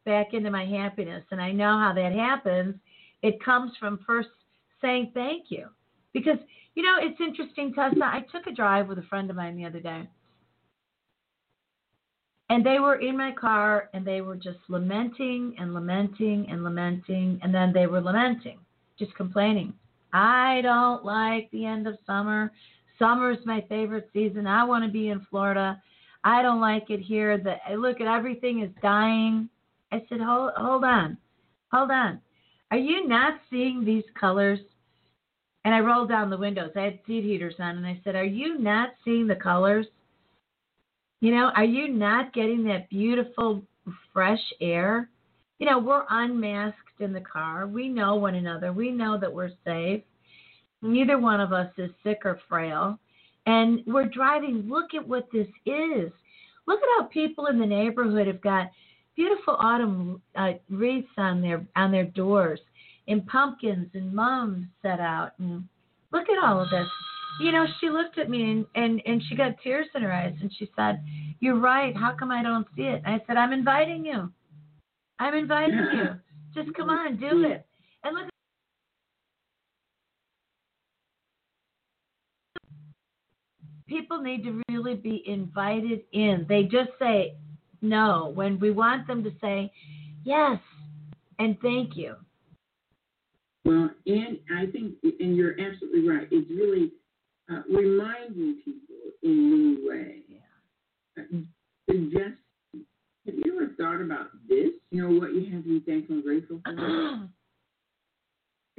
back 0.04 0.34
into 0.34 0.50
my 0.50 0.64
happiness. 0.64 1.24
And 1.30 1.40
I 1.40 1.52
know 1.52 1.78
how 1.78 1.92
that 1.94 2.12
happens. 2.12 2.76
It 3.22 3.42
comes 3.44 3.72
from 3.80 4.00
first 4.06 4.28
saying 4.80 5.10
thank 5.14 5.46
you. 5.48 5.66
Because, 6.12 6.38
you 6.74 6.82
know, 6.82 6.96
it's 7.00 7.20
interesting, 7.20 7.74
Tessa. 7.74 7.96
I 8.02 8.24
took 8.32 8.46
a 8.46 8.54
drive 8.54 8.88
with 8.88 8.98
a 8.98 9.02
friend 9.02 9.28
of 9.28 9.36
mine 9.36 9.56
the 9.56 9.66
other 9.66 9.80
day. 9.80 10.08
And 12.48 12.64
they 12.64 12.78
were 12.78 12.96
in 12.96 13.16
my 13.18 13.32
car 13.32 13.90
and 13.92 14.06
they 14.06 14.20
were 14.20 14.36
just 14.36 14.58
lamenting 14.68 15.56
and 15.58 15.74
lamenting 15.74 16.46
and 16.48 16.62
lamenting. 16.62 17.40
And 17.42 17.52
then 17.52 17.72
they 17.72 17.88
were 17.88 18.00
lamenting, 18.00 18.60
just 18.98 19.14
complaining. 19.16 19.74
I 20.12 20.60
don't 20.62 21.04
like 21.04 21.50
the 21.50 21.66
end 21.66 21.86
of 21.86 21.98
summer. 22.06 22.52
Summer's 22.98 23.38
my 23.44 23.64
favorite 23.68 24.08
season. 24.12 24.46
I 24.46 24.64
want 24.64 24.84
to 24.84 24.90
be 24.90 25.08
in 25.08 25.26
Florida. 25.30 25.80
I 26.24 26.42
don't 26.42 26.60
like 26.60 26.90
it 26.90 27.00
here. 27.00 27.38
The 27.38 27.76
look 27.76 28.00
at 28.00 28.06
everything 28.06 28.62
is 28.62 28.70
dying. 28.82 29.48
I 29.92 30.02
said, 30.08 30.20
hold, 30.20 30.52
hold 30.56 30.84
on, 30.84 31.16
hold 31.72 31.90
on. 31.90 32.20
Are 32.70 32.78
you 32.78 33.06
not 33.06 33.40
seeing 33.50 33.84
these 33.84 34.04
colors? 34.18 34.58
And 35.64 35.74
I 35.74 35.80
rolled 35.80 36.08
down 36.08 36.30
the 36.30 36.36
windows. 36.36 36.70
I 36.76 36.80
had 36.82 36.98
seat 37.06 37.24
heaters 37.24 37.54
on, 37.58 37.76
and 37.76 37.86
I 37.86 38.00
said, 38.04 38.14
Are 38.14 38.24
you 38.24 38.58
not 38.58 38.90
seeing 39.04 39.26
the 39.26 39.34
colors? 39.34 39.86
You 41.20 41.34
know, 41.34 41.50
are 41.56 41.64
you 41.64 41.88
not 41.88 42.32
getting 42.32 42.64
that 42.64 42.88
beautiful, 42.88 43.62
fresh 44.12 44.42
air? 44.60 45.08
You 45.58 45.66
know, 45.66 45.78
we're 45.78 46.04
unmasked 46.08 46.78
in 47.00 47.12
the 47.12 47.20
car. 47.20 47.66
We 47.66 47.88
know 47.88 48.16
one 48.16 48.34
another. 48.34 48.72
We 48.72 48.90
know 48.90 49.18
that 49.18 49.32
we're 49.32 49.52
safe. 49.64 50.02
Neither 50.82 51.18
one 51.18 51.40
of 51.40 51.52
us 51.52 51.70
is 51.78 51.90
sick 52.02 52.20
or 52.24 52.40
frail. 52.48 52.98
And 53.46 53.82
we're 53.86 54.06
driving. 54.08 54.68
Look 54.68 54.94
at 54.94 55.06
what 55.06 55.28
this 55.32 55.48
is. 55.64 56.10
Look 56.66 56.80
at 56.80 56.88
how 56.98 57.04
people 57.04 57.46
in 57.46 57.58
the 57.58 57.66
neighborhood 57.66 58.26
have 58.26 58.40
got 58.40 58.70
beautiful 59.14 59.56
autumn 59.58 60.20
uh, 60.34 60.52
wreaths 60.68 61.08
on 61.16 61.40
their 61.40 61.64
on 61.74 61.90
their 61.90 62.04
doors, 62.04 62.60
and 63.08 63.26
pumpkins 63.26 63.88
and 63.94 64.12
mums 64.12 64.66
set 64.82 65.00
out. 65.00 65.32
And 65.38 65.64
look 66.12 66.28
at 66.28 66.44
all 66.44 66.60
of 66.60 66.70
this. 66.70 66.86
You 67.40 67.52
know, 67.52 67.66
she 67.80 67.90
looked 67.90 68.18
at 68.18 68.30
me 68.30 68.50
and, 68.50 68.66
and 68.74 69.02
and 69.06 69.22
she 69.28 69.36
got 69.36 69.60
tears 69.62 69.86
in 69.94 70.02
her 70.02 70.12
eyes, 70.12 70.34
and 70.40 70.52
she 70.58 70.70
said, 70.76 71.02
"You're 71.40 71.60
right. 71.60 71.96
How 71.96 72.14
come 72.18 72.30
I 72.30 72.42
don't 72.42 72.66
see 72.76 72.82
it?" 72.82 73.02
I 73.06 73.20
said, 73.26 73.36
"I'm 73.36 73.52
inviting 73.52 74.04
you. 74.04 74.30
I'm 75.18 75.34
inviting 75.34 75.88
you. 75.94 76.08
Just 76.56 76.74
come 76.74 76.90
on, 76.90 77.16
do 77.18 77.44
it." 77.44 77.64
And 78.02 78.16
look. 78.16 78.28
People 83.86 84.20
need 84.20 84.42
to 84.42 84.60
really 84.68 84.96
be 84.96 85.22
invited 85.28 86.00
in. 86.12 86.44
They 86.48 86.64
just 86.64 86.90
say, 86.98 87.36
no, 87.82 88.32
when 88.34 88.58
we 88.58 88.72
want 88.72 89.06
them 89.06 89.22
to 89.22 89.30
say 89.40 89.72
yes 90.24 90.58
and 91.38 91.56
thank 91.60 91.96
you. 91.96 92.16
Well, 93.64 93.90
and 94.06 94.38
I 94.58 94.66
think, 94.72 94.94
and 95.20 95.36
you're 95.36 95.52
absolutely 95.52 96.08
right. 96.08 96.26
It's 96.32 96.50
really 96.50 96.90
uh, 97.48 97.62
reminding 97.68 98.60
people 98.64 98.96
in 99.22 99.50
many 99.50 99.88
ways. 99.88 100.22
Yeah. 100.28 101.22
Uh, 101.22 101.94
just, 102.10 102.40
have 103.26 103.34
you 103.34 103.56
ever 103.56 103.72
thought 103.76 104.00
about 104.00 104.28
this? 104.48 104.70
You 104.90 105.02
know, 105.02 105.18
what 105.18 105.34
you 105.34 105.52
have 105.52 105.64
to 105.64 105.80
be 105.80 105.80
thankful 105.80 106.16
and 106.16 106.24
grateful 106.24 106.60
for? 106.64 107.28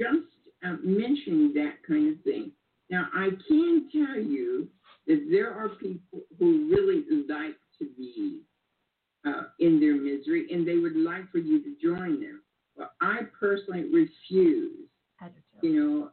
just 0.00 0.26
uh, 0.64 0.76
mentioning 0.82 1.52
that 1.54 1.74
kind 1.86 2.16
of 2.16 2.24
thing. 2.24 2.52
Now, 2.90 3.08
I 3.14 3.30
can 3.46 3.88
tell 3.92 4.18
you 4.18 4.68
that 5.06 5.28
there 5.30 5.52
are 5.52 5.68
people 5.70 6.20
who 6.38 6.68
really 6.70 7.04
like 7.28 7.56
to 7.78 7.86
be 7.96 8.40
uh, 9.26 9.42
in 9.58 9.78
their 9.80 9.94
misery, 9.94 10.46
and 10.50 10.66
they 10.66 10.78
would 10.78 10.96
like 10.96 11.30
for 11.30 11.38
you 11.38 11.62
to 11.62 11.74
join 11.82 12.20
them. 12.20 12.42
But 12.76 12.92
I 13.00 13.20
personally 13.38 13.84
refuse. 13.92 14.88
You 15.60 15.72
know, 15.74 16.10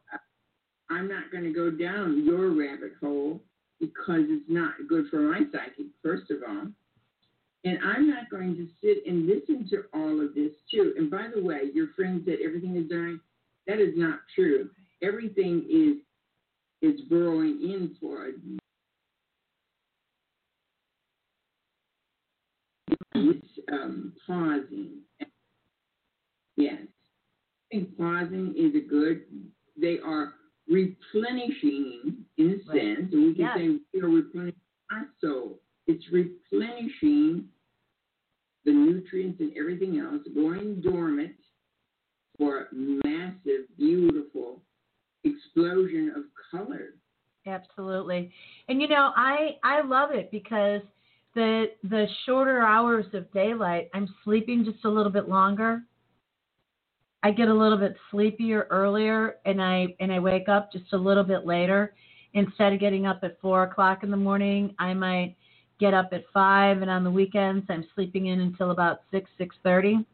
I'm 0.89 1.07
not 1.07 1.31
going 1.31 1.43
to 1.43 1.53
go 1.53 1.69
down 1.69 2.25
your 2.25 2.49
rabbit 2.49 2.93
hole 2.99 3.39
because 3.79 4.21
it's 4.27 4.45
not 4.49 4.73
good 4.89 5.05
for 5.09 5.17
my 5.17 5.41
psyche, 5.51 5.91
first 6.03 6.31
of 6.31 6.37
all. 6.47 6.67
And 7.65 7.79
I'm 7.83 8.07
not 8.07 8.29
going 8.29 8.55
to 8.55 8.67
sit 8.81 9.05
and 9.07 9.25
listen 9.27 9.67
to 9.71 9.85
all 9.93 10.23
of 10.23 10.35
this, 10.35 10.51
too. 10.71 10.93
And 10.97 11.09
by 11.09 11.27
the 11.33 11.43
way, 11.43 11.61
your 11.73 11.87
friend 11.95 12.21
said 12.23 12.37
everything 12.45 12.77
is 12.77 12.87
dying. 12.87 13.19
That 13.67 13.79
is 13.79 13.93
not 13.95 14.19
true. 14.35 14.69
Everything 15.01 15.65
is 15.69 15.97
is 16.81 17.01
burrowing 17.09 17.59
in 17.63 17.95
for 17.99 18.27
um, 23.71 24.13
pausing. 24.27 24.99
Yes. 26.57 26.81
I 27.71 27.75
think 27.75 27.97
pausing 27.97 28.53
is 28.57 28.75
a 28.75 28.87
good, 28.87 29.23
they 29.79 29.97
are 30.05 30.33
replenishing 30.67 32.17
in 32.37 32.61
a 32.67 32.71
right. 32.71 32.81
sense, 32.81 33.13
and 33.13 33.25
we 33.25 33.33
can 33.33 33.43
yes. 33.43 33.57
say 33.57 33.69
we 33.93 34.01
are 34.01 34.09
replenishing 34.09 34.61
our 34.91 35.07
soul. 35.19 35.59
It's 35.87 36.05
replenishing 36.11 37.45
the 38.65 38.71
nutrients 38.71 39.39
and 39.39 39.55
everything 39.57 39.99
else, 39.99 40.21
going 40.33 40.81
dormant 40.81 41.35
for 42.37 42.61
a 42.61 42.65
massive, 42.73 43.67
beautiful 43.77 44.61
explosion 45.23 46.13
of 46.15 46.23
color. 46.51 46.95
Absolutely. 47.45 48.31
And 48.67 48.81
you 48.81 48.87
know, 48.87 49.11
I 49.15 49.57
I 49.63 49.81
love 49.81 50.11
it 50.11 50.31
because 50.31 50.81
the 51.35 51.65
the 51.83 52.07
shorter 52.25 52.61
hours 52.61 53.05
of 53.13 53.31
daylight, 53.31 53.89
I'm 53.93 54.13
sleeping 54.23 54.65
just 54.65 54.83
a 54.85 54.89
little 54.89 55.11
bit 55.11 55.29
longer. 55.29 55.83
I 57.21 57.31
get 57.31 57.47
a 57.47 57.53
little 57.53 57.77
bit 57.77 57.95
sleepier 58.11 58.67
earlier, 58.69 59.35
and 59.45 59.61
I 59.61 59.95
and 59.99 60.11
I 60.11 60.19
wake 60.19 60.49
up 60.49 60.71
just 60.71 60.91
a 60.93 60.97
little 60.97 61.23
bit 61.23 61.45
later. 61.45 61.93
Instead 62.33 62.73
of 62.73 62.79
getting 62.79 63.05
up 63.05 63.19
at 63.23 63.39
four 63.41 63.63
o'clock 63.63 64.03
in 64.03 64.11
the 64.11 64.17
morning, 64.17 64.75
I 64.79 64.93
might 64.93 65.35
get 65.79 65.93
up 65.93 66.09
at 66.11 66.23
five, 66.33 66.81
and 66.81 66.89
on 66.89 67.03
the 67.03 67.11
weekends 67.11 67.65
I'm 67.69 67.85
sleeping 67.95 68.27
in 68.27 68.39
until 68.41 68.71
about 68.71 69.01
six 69.11 69.29
six 69.37 69.55
thirty. 69.63 70.05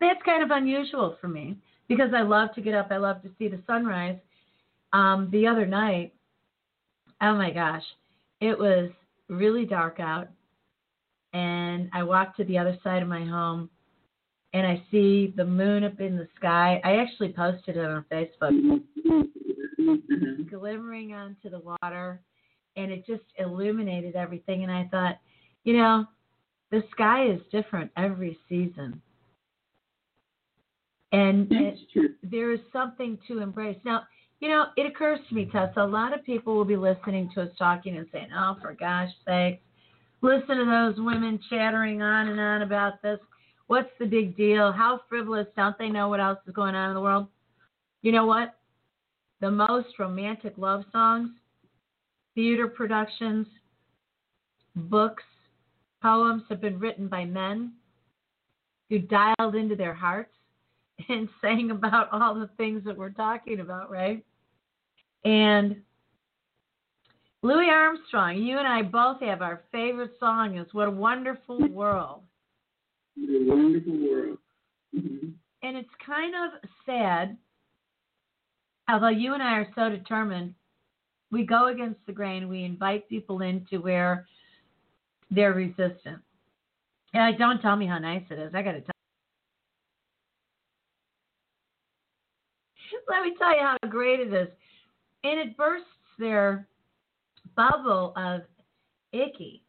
That's 0.00 0.22
kind 0.24 0.42
of 0.42 0.50
unusual 0.50 1.16
for 1.20 1.28
me 1.28 1.56
because 1.88 2.10
I 2.16 2.22
love 2.22 2.54
to 2.54 2.60
get 2.60 2.74
up. 2.74 2.88
I 2.90 2.96
love 2.96 3.22
to 3.22 3.30
see 3.38 3.48
the 3.48 3.60
sunrise. 3.66 4.18
Um, 4.92 5.28
the 5.32 5.46
other 5.46 5.64
night, 5.64 6.12
oh 7.22 7.34
my 7.34 7.50
gosh, 7.50 7.84
it 8.40 8.58
was 8.58 8.90
really 9.28 9.64
dark 9.64 10.00
out 10.00 10.28
and 11.32 11.88
I 11.92 12.02
walked 12.02 12.36
to 12.36 12.44
the 12.44 12.58
other 12.58 12.78
side 12.84 13.02
of 13.02 13.08
my 13.08 13.24
home 13.24 13.70
and 14.52 14.66
I 14.66 14.82
see 14.90 15.32
the 15.36 15.44
moon 15.44 15.84
up 15.84 15.98
in 16.00 16.16
the 16.16 16.28
sky. 16.36 16.80
I 16.84 16.96
actually 16.96 17.32
posted 17.32 17.76
it 17.76 17.84
on 17.84 18.04
Facebook, 18.12 18.82
glimmering 20.50 21.14
onto 21.14 21.48
the 21.48 21.60
water, 21.60 22.20
and 22.76 22.90
it 22.90 23.06
just 23.06 23.24
illuminated 23.38 24.16
everything. 24.16 24.62
And 24.62 24.72
I 24.72 24.88
thought, 24.90 25.18
you 25.64 25.76
know, 25.76 26.06
the 26.70 26.82
sky 26.92 27.26
is 27.26 27.40
different 27.50 27.90
every 27.96 28.38
season. 28.48 29.00
And 31.12 31.46
it, 31.50 31.78
there 32.22 32.52
is 32.52 32.60
something 32.72 33.18
to 33.28 33.40
embrace. 33.40 33.76
Now, 33.84 34.04
you 34.40 34.48
know, 34.48 34.66
it 34.76 34.86
occurs 34.86 35.20
to 35.28 35.34
me, 35.34 35.48
Tessa, 35.52 35.80
a 35.80 35.86
lot 35.86 36.14
of 36.14 36.24
people 36.24 36.56
will 36.56 36.64
be 36.64 36.76
listening 36.76 37.30
to 37.34 37.42
us 37.42 37.50
talking 37.58 37.98
and 37.98 38.06
saying, 38.12 38.28
oh, 38.34 38.56
for 38.60 38.72
gosh 38.72 39.10
sakes, 39.26 39.62
Listen 40.22 40.56
to 40.56 40.64
those 40.64 41.04
women 41.04 41.40
chattering 41.50 42.00
on 42.00 42.28
and 42.28 42.38
on 42.38 42.62
about 42.62 43.02
this. 43.02 43.18
What's 43.66 43.90
the 43.98 44.06
big 44.06 44.36
deal? 44.36 44.70
How 44.70 45.00
frivolous. 45.08 45.48
Don't 45.56 45.76
they 45.78 45.88
know 45.88 46.08
what 46.08 46.20
else 46.20 46.38
is 46.46 46.54
going 46.54 46.76
on 46.76 46.90
in 46.90 46.94
the 46.94 47.00
world? 47.00 47.26
You 48.02 48.12
know 48.12 48.24
what? 48.24 48.54
The 49.40 49.50
most 49.50 49.88
romantic 49.98 50.54
love 50.56 50.84
songs, 50.92 51.30
theater 52.34 52.68
productions, 52.68 53.46
books, 54.74 55.24
poems 56.00 56.42
have 56.48 56.60
been 56.60 56.78
written 56.78 57.08
by 57.08 57.24
men 57.24 57.72
who 58.88 58.98
dialed 58.98 59.54
into 59.54 59.76
their 59.76 59.94
hearts 59.94 60.34
and 61.08 61.28
sang 61.40 61.70
about 61.70 62.08
all 62.12 62.34
the 62.34 62.50
things 62.56 62.82
that 62.84 62.96
we're 62.96 63.10
talking 63.10 63.60
about, 63.60 63.90
right? 63.90 64.24
And 65.24 65.76
Louis 67.42 67.68
Armstrong, 67.68 68.38
you 68.38 68.58
and 68.58 68.68
I 68.68 68.82
both 68.82 69.20
have 69.20 69.42
our 69.42 69.62
favorite 69.72 70.12
song 70.20 70.58
is 70.58 70.72
What 70.72 70.88
a 70.88 70.92
Wonderful 70.92 71.68
World. 71.68 72.22
The 73.16 73.44
wonderful 73.46 73.92
world. 73.92 74.38
Mm-hmm. 74.96 75.28
And 75.64 75.76
it's 75.76 75.88
kind 76.04 76.34
of 76.34 76.68
sad, 76.86 77.36
although 78.88 79.08
you 79.08 79.34
and 79.34 79.42
I 79.42 79.54
are 79.54 79.68
so 79.74 79.88
determined, 79.88 80.54
we 81.32 81.44
go 81.44 81.68
against 81.68 81.98
the 82.06 82.12
grain, 82.12 82.48
we 82.48 82.62
invite 82.62 83.08
people 83.08 83.40
into 83.40 83.80
where 83.80 84.26
they're 85.30 85.54
resistant. 85.54 86.20
Yeah, 87.14 87.32
don't 87.36 87.60
tell 87.60 87.74
me 87.74 87.86
how 87.86 87.98
nice 87.98 88.22
it 88.30 88.38
is. 88.38 88.54
I 88.54 88.62
got 88.62 88.72
to 88.72 88.80
tell. 88.80 88.92
Let 93.08 93.22
me 93.24 93.34
tell 93.38 93.56
you 93.56 93.62
how 93.62 93.76
great 93.88 94.20
it 94.20 94.32
is. 94.32 94.48
And 95.24 95.40
it 95.40 95.56
bursts 95.56 95.86
their 96.18 96.66
bubble 97.56 98.12
of 98.16 98.42
icky, 99.12 99.62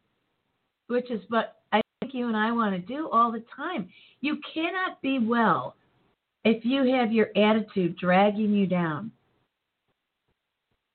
which 0.88 1.10
is 1.10 1.20
what 1.28 1.62
I 1.72 1.80
think 2.00 2.14
you 2.14 2.28
and 2.28 2.36
I 2.36 2.52
want 2.52 2.74
to 2.74 2.94
do 2.94 3.08
all 3.10 3.32
the 3.32 3.42
time. 3.54 3.88
You 4.20 4.38
cannot 4.52 5.00
be 5.02 5.18
well 5.18 5.76
if 6.44 6.64
you 6.64 6.84
have 6.94 7.12
your 7.12 7.28
attitude 7.36 7.96
dragging 7.96 8.52
you 8.52 8.66
down. 8.66 9.10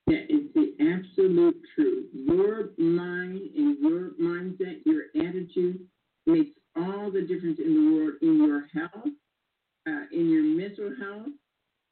That 0.09 0.25
is 0.27 0.51
the 0.55 0.73
absolute 0.81 1.55
truth. 1.75 2.09
Your 2.13 2.69
mind 2.79 3.41
and 3.55 3.77
your 3.79 4.09
mindset, 4.19 4.81
your 4.83 5.03
attitude 5.15 5.81
makes 6.25 6.49
all 6.75 7.11
the 7.11 7.21
difference 7.21 7.59
in 7.63 7.75
the 7.75 7.95
world 7.95 8.13
in 8.23 8.43
your 8.43 8.65
health, 8.73 9.13
uh, 9.87 10.05
in 10.11 10.31
your 10.31 10.43
mental 10.43 10.89
health, 10.99 11.29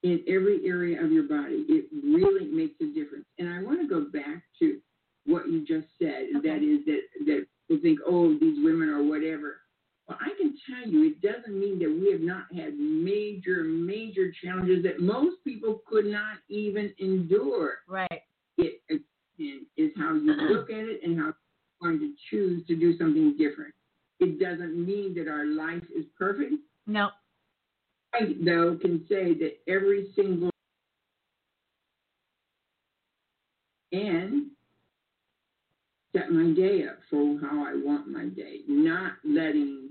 in 0.02 0.24
every 0.28 0.68
area 0.68 1.00
of 1.04 1.12
your 1.12 1.24
body. 1.24 1.64
It 1.70 1.86
really 1.92 2.48
makes 2.48 2.74
a 2.82 2.86
difference. 2.86 3.26
And 3.38 3.50
I 3.50 3.62
want 3.62 3.82
to 3.82 3.88
go 3.88 4.06
back 4.10 4.42
to 4.60 4.80
what 5.28 5.48
you 5.48 5.60
just 5.60 5.88
said. 6.00 6.28
Okay. 6.38 6.48
That 6.50 6.64
is 6.64 6.86
that 6.86 7.02
that 7.28 7.46
people 7.70 7.84
think, 7.84 8.00
oh, 8.08 8.34
these 8.40 8.58
women 8.66 8.90
are 8.90 9.04
whatever. 9.04 9.57
Well, 10.88 11.04
I 11.04 11.10
can 11.10 11.12
tell 11.12 11.12
you, 11.12 11.12
it 11.12 11.22
doesn't 11.22 11.60
mean 11.60 11.80
that 11.80 11.90
we 11.90 12.12
have 12.12 12.22
not 12.22 12.46
had 12.56 12.78
major, 12.78 13.64
major 13.64 14.32
challenges 14.44 14.84
that 14.84 15.00
most 15.00 15.44
people 15.44 15.82
could 15.88 16.06
not 16.06 16.38
even 16.50 16.94
endure. 17.00 17.80
Right. 17.88 18.22
It 18.58 18.82
again, 18.90 19.66
is 19.78 19.92
how 19.98 20.14
you 20.14 20.34
look 20.34 20.70
at 20.70 20.86
it 20.86 21.02
and 21.04 21.18
how 21.18 21.26
you're 21.26 21.36
going 21.82 22.00
to 22.00 22.14
choose 22.30 22.66
to 22.68 22.76
do 22.76 22.98
something 22.98 23.36
different. 23.38 23.74
It 24.20 24.40
doesn't 24.40 24.76
mean 24.84 25.14
that 25.16 25.28
our 25.28 25.46
life 25.46 25.84
is 25.96 26.06
perfect. 26.18 26.54
No. 26.88 27.10
I, 28.14 28.34
though, 28.44 28.78
can 28.82 29.06
say 29.08 29.34
that 29.36 29.60
every 29.68 30.08
single 30.16 30.50
and 33.92 34.48
set 36.16 36.32
my 36.32 36.52
day 36.54 36.84
up 36.88 36.98
for 37.10 37.40
how 37.42 37.64
I 37.64 37.76
want 37.76 38.08
my 38.08 38.26
day, 38.26 38.62
not 38.68 39.14
letting 39.24 39.90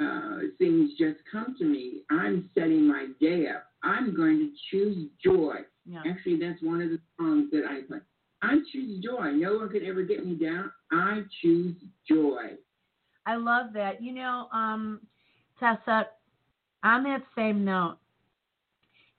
uh, 0.00 0.38
things 0.58 0.90
just 0.98 1.18
come 1.30 1.54
to 1.58 1.64
me. 1.64 2.02
I'm 2.10 2.50
setting 2.54 2.86
my 2.86 3.06
day 3.20 3.46
up. 3.48 3.66
I'm 3.82 4.14
going 4.14 4.38
to 4.38 4.50
choose 4.70 5.08
joy. 5.22 5.56
Yeah. 5.84 6.02
Actually, 6.08 6.38
that's 6.38 6.62
one 6.62 6.82
of 6.82 6.90
the 6.90 6.98
songs 7.18 7.50
that 7.52 7.64
I 7.68 7.82
play. 7.86 7.98
I 8.42 8.56
choose 8.72 9.02
joy. 9.02 9.32
No 9.32 9.54
one 9.58 9.68
could 9.70 9.84
ever 9.84 10.02
get 10.02 10.26
me 10.26 10.34
down. 10.34 10.70
I 10.92 11.22
choose 11.40 11.76
joy. 12.08 12.56
I 13.26 13.36
love 13.36 13.66
that. 13.74 14.02
You 14.02 14.12
know, 14.12 14.48
um, 14.52 15.00
Tessa, 15.58 16.08
on 16.84 17.02
that 17.04 17.22
same 17.34 17.64
note, 17.64 17.96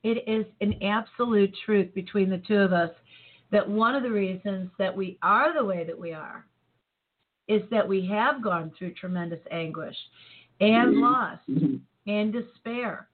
it 0.03 0.24
is 0.27 0.46
an 0.62 0.81
absolute 0.84 1.53
truth 1.65 1.93
between 1.93 2.29
the 2.29 2.41
two 2.48 2.57
of 2.57 2.72
us 2.72 2.91
that 3.51 3.67
one 3.67 3.96
of 3.96 4.03
the 4.03 4.12
reasons 4.12 4.69
that 4.77 4.96
we 4.96 5.17
are 5.22 5.53
the 5.53 5.63
way 5.63 5.84
that 5.84 5.98
we 5.98 6.13
are 6.13 6.46
is 7.48 7.62
that 7.72 7.88
we 7.88 8.05
have 8.05 8.43
gone 8.43 8.71
through 8.78 8.93
tremendous 8.93 9.39
anguish 9.51 9.95
and 10.60 10.96
Mhm. 10.96 11.02
loss 11.02 11.39
Mhm. 11.48 11.82
and 12.08 12.34
despair, 12.34 13.10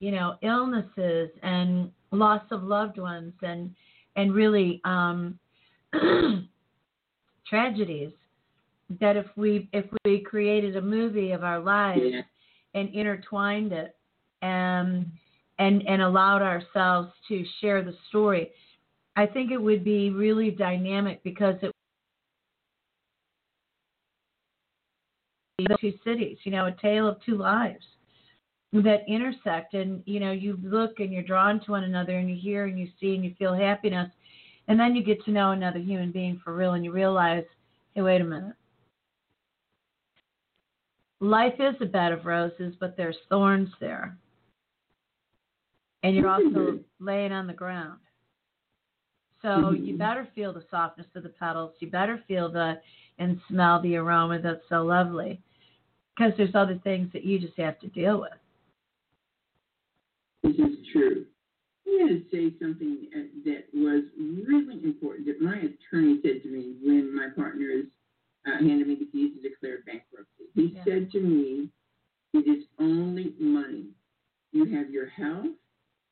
you 0.00 0.10
know, 0.10 0.36
illnesses 0.42 1.30
and 1.42 1.92
loss 2.10 2.42
of 2.50 2.62
loved 2.64 2.98
ones 2.98 3.34
and 3.42 3.74
and 4.16 4.34
really 4.34 4.80
um, 4.84 5.38
tragedies. 7.46 8.12
That 9.00 9.16
if 9.16 9.26
we 9.36 9.68
if 9.72 9.86
we 10.04 10.20
created 10.20 10.74
a 10.76 10.82
movie 10.82 11.30
of 11.30 11.44
our 11.44 11.60
lives 11.60 12.02
Yeah. 12.02 12.22
and 12.74 12.88
intertwined 12.88 13.72
it 13.72 13.96
and 14.42 15.06
and 15.58 15.86
and 15.86 16.02
allowed 16.02 16.42
ourselves 16.42 17.12
to 17.28 17.44
share 17.60 17.82
the 17.82 17.94
story, 18.08 18.50
I 19.14 19.26
think 19.26 19.52
it 19.52 19.62
would 19.62 19.84
be 19.84 20.10
really 20.10 20.50
dynamic 20.50 21.22
because 21.22 21.54
it 21.62 21.70
two 25.80 25.92
cities, 26.04 26.38
you 26.44 26.52
know, 26.52 26.66
a 26.66 26.72
tale 26.72 27.08
of 27.08 27.22
two 27.24 27.36
lives 27.36 27.84
that 28.72 29.02
intersect. 29.08 29.74
And 29.74 30.02
you 30.06 30.20
know 30.20 30.32
you 30.32 30.58
look 30.62 31.00
and 31.00 31.12
you're 31.12 31.22
drawn 31.22 31.60
to 31.60 31.70
one 31.70 31.84
another 31.84 32.18
and 32.18 32.30
you 32.30 32.36
hear 32.36 32.66
and 32.66 32.78
you 32.78 32.88
see 33.00 33.14
and 33.14 33.24
you 33.24 33.34
feel 33.38 33.54
happiness. 33.54 34.10
And 34.68 34.78
then 34.78 34.94
you 34.94 35.02
get 35.02 35.24
to 35.24 35.32
know 35.32 35.50
another 35.50 35.78
human 35.80 36.12
being 36.12 36.40
for 36.44 36.54
real 36.54 36.74
and 36.74 36.84
you 36.84 36.92
realize 36.92 37.44
hey 37.94 38.02
wait 38.02 38.20
a 38.20 38.24
minute. 38.24 38.54
Life 41.20 41.54
is 41.58 41.74
a 41.80 41.86
bed 41.86 42.12
of 42.12 42.24
roses 42.24 42.74
but 42.78 42.96
there's 42.96 43.16
thorns 43.28 43.70
there. 43.80 44.16
And 46.02 46.14
you're 46.14 46.28
also 46.28 46.48
Mhm. 46.50 46.84
laying 47.00 47.32
on 47.32 47.46
the 47.46 47.52
ground. 47.52 47.98
So 49.42 49.70
you 49.70 49.94
Mhm. 49.94 49.98
better 49.98 50.28
feel 50.34 50.52
the 50.52 50.64
softness 50.70 51.06
of 51.14 51.24
the 51.24 51.30
petals. 51.30 51.74
You 51.80 51.90
better 51.90 52.18
feel 52.28 52.50
the 52.50 52.80
and 53.18 53.40
smell 53.48 53.80
the 53.82 53.96
aroma 53.96 54.38
that's 54.38 54.66
so 54.68 54.84
lovely 54.84 55.42
because 56.20 56.36
there's 56.36 56.54
other 56.54 56.78
things 56.84 57.08
that 57.12 57.24
you 57.24 57.38
just 57.38 57.56
have 57.58 57.78
to 57.80 57.88
deal 57.88 58.20
with 58.20 58.32
This 60.42 60.54
is 60.54 60.76
true. 60.92 61.24
I'm 61.86 61.98
going 62.08 62.08
to 62.08 62.24
say 62.30 62.54
something 62.60 63.08
uh, 63.14 63.18
that 63.44 63.64
was 63.74 64.04
really 64.18 64.82
important 64.84 65.26
that 65.26 65.40
my 65.40 65.56
attorney 65.56 66.20
said 66.22 66.42
to 66.42 66.48
me 66.48 66.76
when 66.82 67.14
my 67.14 67.28
partners 67.36 67.86
uh, 68.46 68.58
handed 68.58 68.86
me 68.88 68.96
the 68.96 69.06
keys 69.06 69.32
to 69.42 69.48
declare 69.48 69.78
bankruptcy. 69.86 70.44
He 70.54 70.74
Yeah. 70.76 70.84
said 70.84 71.10
to 71.12 71.20
me, 71.20 71.68
It 72.32 72.46
is 72.48 72.64
only 72.78 73.34
money. 73.38 73.86
You 74.52 74.64
have 74.76 74.90
your 74.90 75.08
health, 75.08 75.54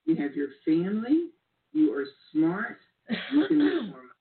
you 0.04 0.16
have 0.16 0.34
your 0.34 0.48
family, 0.64 1.30
you 1.72 1.92
are 1.94 2.04
smart, 2.32 2.78
you 3.32 3.46
can 3.46 3.58
make 3.58 3.74
more 3.90 4.02
money. 4.02 4.08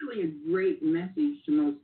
Really, 0.00 0.22
a 0.28 0.50
great 0.52 0.82
message 0.82 1.44
to 1.46 1.50
most 1.52 1.78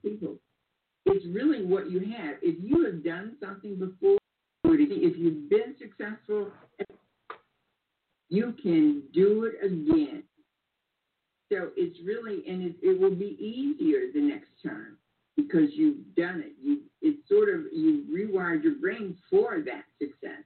What 1.65 1.91
you 1.91 2.01
have. 2.01 2.37
If 2.43 2.57
you 2.63 2.85
have 2.85 3.03
done 3.03 3.37
something 3.43 3.77
before, 3.77 4.19
if 4.65 5.17
you've 5.17 5.49
been 5.49 5.75
successful, 5.79 6.51
you 8.29 8.55
can 8.63 9.03
do 9.13 9.45
it 9.45 9.65
again. 9.65 10.23
So 11.53 11.71
it's 11.77 11.99
really, 12.05 12.43
and 12.49 12.63
it, 12.63 12.77
it 12.83 13.01
will 13.01 13.15
be 13.15 13.37
easier 13.39 14.13
the 14.13 14.21
next 14.21 14.51
time 14.65 14.97
because 15.37 15.71
you've 15.73 16.15
done 16.17 16.43
it. 16.45 16.53
You, 16.63 16.81
it's 17.01 17.29
sort 17.29 17.49
of 17.49 17.65
you 17.73 18.05
rewired 18.13 18.63
your 18.63 18.75
brain 18.75 19.17
for 19.31 19.61
that 19.65 19.85
success. 19.99 20.43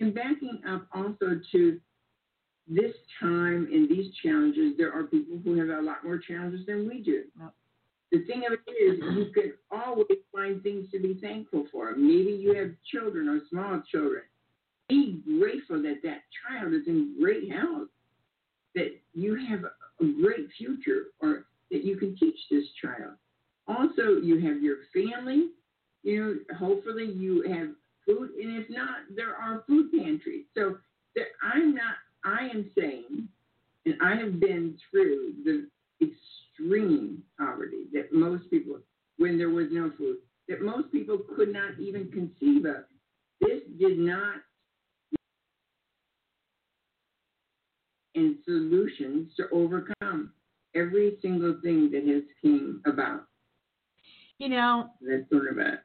And 0.00 0.14
backing 0.14 0.60
up 0.68 0.86
also 0.92 1.40
to 1.52 1.80
this 2.68 2.94
time 3.20 3.68
and 3.72 3.88
these 3.88 4.12
challenges, 4.22 4.74
there 4.76 4.92
are 4.92 5.04
people 5.04 5.38
who 5.42 5.58
have 5.58 5.68
a 5.68 5.82
lot 5.82 6.04
more 6.04 6.18
challenges 6.18 6.66
than 6.66 6.88
we 6.88 7.00
do. 7.02 7.24
The 8.10 8.24
thing 8.24 8.44
of 8.46 8.54
it 8.54 8.70
is, 8.70 8.98
you 9.16 9.30
can 9.34 9.52
always 9.70 10.06
find 10.32 10.62
things 10.62 10.90
to 10.92 10.98
be 10.98 11.18
thankful 11.20 11.66
for. 11.70 11.94
Maybe 11.94 12.32
you 12.40 12.54
have 12.54 12.70
children 12.90 13.28
or 13.28 13.40
small 13.50 13.82
children. 13.90 14.22
Be 14.88 15.20
grateful 15.38 15.82
that 15.82 16.00
that 16.04 16.22
child 16.48 16.72
is 16.72 16.86
in 16.86 17.16
great 17.20 17.52
health, 17.52 17.88
that 18.74 18.98
you 19.12 19.36
have 19.50 19.64
a 19.64 20.22
great 20.22 20.48
future, 20.56 21.08
or 21.20 21.44
that 21.70 21.84
you 21.84 21.96
can 21.96 22.16
teach 22.16 22.38
this 22.50 22.64
child. 22.82 23.14
Also, 23.66 24.20
you 24.22 24.40
have 24.40 24.62
your 24.62 24.78
family. 24.94 25.50
You 26.02 26.24
know, 26.24 26.56
hopefully 26.56 27.04
you 27.04 27.42
have 27.42 27.68
food, 28.06 28.30
and 28.40 28.56
if 28.56 28.70
not, 28.70 29.00
there 29.14 29.34
are 29.34 29.64
food 29.66 29.90
pantries. 29.92 30.46
So 30.54 30.78
there, 31.14 31.26
I'm 31.42 31.74
not. 31.74 31.96
I 32.24 32.48
am 32.48 32.70
saying, 32.78 33.28
and 33.84 33.94
I 34.02 34.16
have 34.16 34.40
been 34.40 34.78
through 34.90 35.34
the 35.44 35.68
extreme 36.00 37.22
poverty 37.38 37.84
that 37.92 38.12
most 38.12 38.50
people, 38.50 38.78
when 39.16 39.38
there 39.38 39.50
was 39.50 39.66
no 39.70 39.90
food, 39.96 40.16
that 40.48 40.62
most 40.62 40.90
people 40.92 41.18
could 41.36 41.52
not 41.52 41.78
even 41.78 42.10
conceive 42.10 42.64
of. 42.64 42.84
This 43.40 43.60
did 43.78 43.98
not 43.98 44.36
and 48.14 48.36
solutions 48.44 49.30
to 49.36 49.44
overcome 49.52 50.32
every 50.74 51.18
single 51.22 51.56
thing 51.62 51.90
that 51.92 52.04
has 52.06 52.22
came 52.42 52.82
about. 52.86 53.26
you 54.38 54.48
know, 54.48 54.90
That's 55.00 55.28
sort 55.30 55.50
of 55.50 55.58
it. 55.58 55.80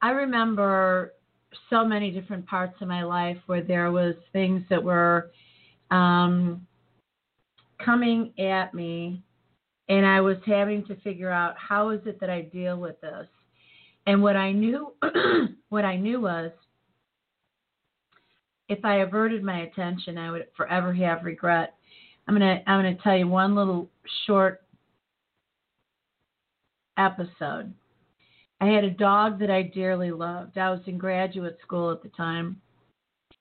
I 0.00 0.10
remember 0.10 1.14
so 1.70 1.84
many 1.84 2.10
different 2.10 2.46
parts 2.46 2.80
of 2.80 2.88
my 2.88 3.02
life 3.02 3.38
where 3.46 3.62
there 3.62 3.90
was 3.90 4.14
things 4.32 4.62
that 4.70 4.82
were 4.82 5.30
um, 5.90 6.66
coming 7.84 8.32
at 8.38 8.74
me, 8.74 9.22
and 9.88 10.06
I 10.06 10.20
was 10.20 10.36
having 10.46 10.84
to 10.86 10.96
figure 10.96 11.30
out 11.30 11.54
how 11.56 11.90
is 11.90 12.00
it 12.06 12.20
that 12.20 12.30
I 12.30 12.42
deal 12.42 12.78
with 12.78 13.00
this. 13.00 13.26
And 14.06 14.22
what 14.22 14.36
I 14.36 14.52
knew, 14.52 14.92
what 15.68 15.84
I 15.84 15.96
knew 15.96 16.20
was, 16.20 16.50
if 18.68 18.84
I 18.84 18.96
averted 18.96 19.42
my 19.42 19.60
attention, 19.60 20.18
I 20.18 20.30
would 20.30 20.46
forever 20.56 20.92
have 20.92 21.24
regret. 21.24 21.74
I'm 22.26 22.34
gonna 22.34 22.62
I'm 22.66 22.78
gonna 22.78 22.96
tell 23.02 23.16
you 23.16 23.26
one 23.26 23.54
little 23.54 23.88
short 24.26 24.62
episode. 26.98 27.72
I 28.60 28.66
had 28.66 28.84
a 28.84 28.90
dog 28.90 29.38
that 29.38 29.50
I 29.50 29.62
dearly 29.62 30.10
loved. 30.10 30.58
I 30.58 30.70
was 30.70 30.80
in 30.86 30.98
graduate 30.98 31.58
school 31.62 31.90
at 31.90 32.02
the 32.02 32.10
time, 32.10 32.60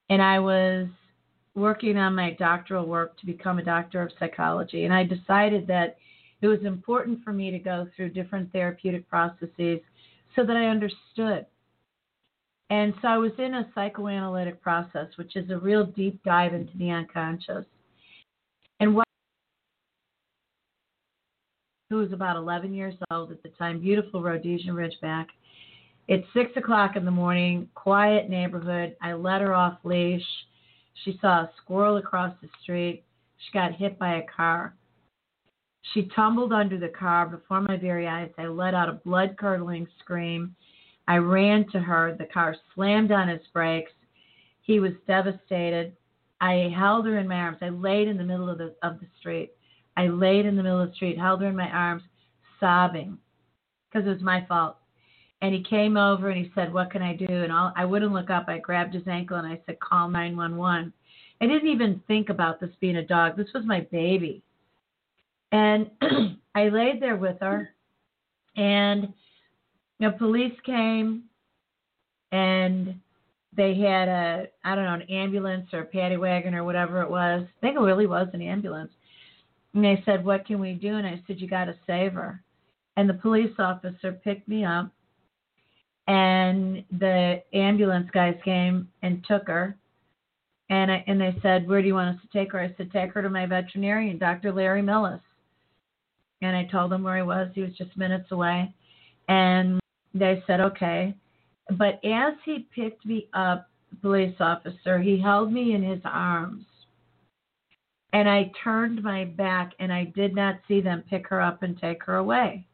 and 0.10 0.22
I 0.22 0.40
was 0.40 0.88
working 1.58 1.98
on 1.98 2.16
my 2.16 2.36
doctoral 2.38 2.86
work 2.86 3.20
to 3.20 3.26
become 3.26 3.58
a 3.58 3.64
doctor 3.64 4.02
of 4.04 4.12
psychology. 4.20 4.86
And 4.86 4.94
I 4.94 5.04
decided 5.04 5.66
that 5.68 5.98
it 6.42 6.48
was 6.48 6.60
important 6.64 7.24
for 7.24 7.34
me 7.34 7.50
to 7.50 7.58
go 7.58 7.88
through 7.96 8.10
different 8.10 8.52
therapeutic 8.54 9.10
processes 9.10 9.80
so 10.36 10.46
that 10.46 10.56
I 10.56 10.68
understood. 10.68 11.48
And 12.70 12.94
so 13.02 13.08
I 13.08 13.18
was 13.18 13.32
in 13.40 13.56
a 13.56 13.68
psychoanalytic 13.74 14.62
process, 14.62 15.08
which 15.16 15.36
is 15.36 15.50
a 15.50 15.58
real 15.58 15.86
deep 15.86 16.22
dive 16.24 16.54
into 16.54 16.78
the 16.78 16.92
unconscious. 16.92 17.66
And 18.80 18.94
what 18.94 19.08
who 21.90 21.96
was 21.98 22.12
about 22.12 22.36
11 22.36 22.74
years 22.74 22.94
old 23.10 23.32
at 23.32 23.42
the 23.42 23.50
time, 23.50 23.80
beautiful 23.80 24.22
Rhodesian 24.22 24.76
Ridgeback. 24.76 25.28
It's 26.08 26.28
six 26.34 26.52
o'clock 26.56 26.98
in 26.98 27.06
the 27.06 27.12
morning, 27.12 27.70
quiet 27.74 28.30
neighborhood. 28.30 28.96
I 29.02 29.14
let 29.14 29.42
her 29.42 29.54
off 29.54 29.78
leash. 29.84 30.22
She 31.04 31.18
saw 31.22 31.42
a 31.42 31.52
squirrel 31.62 31.98
across 31.98 32.34
the 32.42 32.50
street. 32.62 33.04
She 33.38 33.52
got 33.52 33.74
hit 33.74 34.00
by 34.00 34.16
a 34.16 34.26
car. 34.36 34.76
She 35.94 36.10
tumbled 36.16 36.52
under 36.52 36.78
the 36.78 36.90
car 36.90 37.28
before 37.28 37.62
my 37.62 37.78
very 37.78 38.08
eyes. 38.08 38.32
I 38.38 38.48
let 38.48 38.74
out 38.74 38.90
a 38.90 38.94
blood 38.94 39.38
curdling 39.38 39.88
scream. 40.00 40.56
I 41.08 41.18
ran 41.18 41.66
to 41.72 41.80
her. 41.80 42.16
The 42.18 42.26
car 42.26 42.56
slammed 42.74 43.12
on 43.12 43.30
its 43.30 43.46
brakes. 43.54 43.92
He 44.62 44.80
was 44.80 44.92
devastated. 45.08 45.96
I 46.42 46.72
held 46.76 47.06
her 47.06 47.18
in 47.18 47.28
my 47.28 47.36
arms. 47.36 47.60
I 47.62 47.70
laid 47.70 48.08
in 48.08 48.18
the 48.18 48.24
middle 48.24 48.50
of 48.50 48.58
the 48.58 48.76
of 48.84 49.00
the 49.00 49.08
street. 49.20 49.54
I 49.96 50.08
laid 50.08 50.46
in 50.46 50.56
the 50.56 50.64
middle 50.64 50.82
of 50.82 50.90
the 50.90 50.96
street, 50.96 51.18
held 51.18 51.42
her 51.42 51.48
in 51.48 51.56
my 51.56 51.70
arms, 51.70 52.04
sobbing 52.60 53.18
because 53.90 54.06
it 54.06 54.12
was 54.12 54.22
my 54.22 54.46
fault. 54.48 54.78
And 55.42 55.54
he 55.54 55.64
came 55.64 55.98
over 55.98 56.30
and 56.30 56.44
he 56.44 56.52
said, 56.56 56.74
"What 56.74 56.92
can 56.92 57.02
I 57.02 57.16
do?" 57.16 57.28
And 57.30 57.52
all, 57.52 57.72
I 57.76 57.86
wouldn't 57.86 58.14
look 58.14 58.30
up. 58.30 58.46
I 58.48 58.58
grabbed 58.58 58.94
his 58.94 59.08
ankle 59.08 59.38
and 59.38 59.48
I 59.48 59.60
said, 59.66 59.80
"Call 59.80 60.10
911." 60.10 60.94
I 61.40 61.46
didn't 61.46 61.70
even 61.70 62.02
think 62.08 62.30
about 62.30 62.60
this 62.60 62.72
being 62.80 62.98
a 62.98 63.06
dog. 63.06 63.38
This 63.38 63.54
was 63.54 63.64
my 63.66 63.82
baby. 63.92 64.42
And 65.52 65.92
I 66.56 66.70
laid 66.70 67.00
there 67.00 67.18
with 67.18 67.38
her, 67.42 67.74
and 68.56 69.14
the 70.00 70.12
police 70.18 70.58
came, 70.66 71.24
and 72.32 73.00
they 73.56 73.76
had 73.76 74.08
a 74.08 74.48
I 74.64 74.76
don't 74.76 74.86
know 74.86 74.94
an 74.94 75.02
ambulance 75.04 75.68
or 75.72 75.82
a 75.82 75.86
paddy 75.86 76.18
wagon 76.18 76.56
or 76.56 76.64
whatever 76.64 77.02
it 77.02 77.10
was. 77.10 77.44
I 77.46 77.62
think 77.62 77.78
it 77.78 77.82
really 77.82 78.08
was 78.08 78.28
an 78.34 78.42
ambulance. 78.42 78.92
And 79.74 79.84
they 79.84 80.02
said, 80.06 80.26
"What 80.26 80.46
can 80.46 80.60
we 80.60 80.74
do?" 80.74 80.96
And 80.96 81.06
I 81.06 81.22
said, 81.28 81.40
"You 81.40 81.48
got 81.48 81.66
to 81.66 81.76
save 81.86 82.14
her." 82.14 82.42
And 82.96 83.08
the 83.08 83.14
police 83.14 83.54
officer 83.60 84.12
picked 84.12 84.48
me 84.48 84.66
up, 84.66 84.92
and 86.08 86.84
the 87.00 87.42
ambulance 87.54 88.10
guys 88.14 88.36
came 88.44 88.88
and 89.02 89.24
took 89.26 89.48
her. 89.48 89.76
And 90.70 90.92
I, 90.92 91.04
and 91.08 91.20
they 91.20 91.38
said, 91.42 91.68
"Where 91.68 91.82
do 91.82 91.88
you 91.88 91.94
want 91.94 92.16
us 92.16 92.22
to 92.22 92.38
take 92.38 92.52
her?" 92.52 92.60
I 92.60 92.74
said, 92.76 92.92
"Take 92.92 93.14
her 93.14 93.22
to 93.22 93.30
my 93.30 93.46
veterinarian, 93.46 94.18
Dr. 94.18 94.52
Larry 94.52 94.82
Millis." 94.82 95.22
And 96.42 96.56
I 96.56 96.66
told 96.66 96.92
them 96.92 97.04
where 97.04 97.18
he 97.18 97.24
was. 97.24 97.50
He 97.56 97.62
was 97.62 97.76
just 97.78 97.96
minutes 97.98 98.32
away, 98.32 98.74
and 99.28 99.80
they 100.14 100.44
said, 100.46 100.60
"Okay." 100.60 101.16
But 101.72 102.04
as 102.06 102.34
he 102.46 102.68
picked 102.74 103.06
me 103.06 103.28
up, 103.34 103.70
police 104.02 104.36
officer, 104.40 105.00
he 105.00 105.20
held 105.20 105.52
me 105.52 105.74
in 105.74 105.84
his 105.84 106.02
arms. 106.06 106.66
And 108.14 108.30
I 108.30 108.52
turned 108.64 109.04
my 109.04 109.26
back 109.26 109.74
and 109.80 109.92
I 109.92 110.06
did 110.06 110.34
not 110.34 110.60
see 110.68 110.82
them 110.82 111.04
pick 111.10 111.28
her 111.28 111.42
up 111.42 111.64
and 111.64 111.80
take 111.80 112.04
her 112.04 112.16
away. 112.16 112.66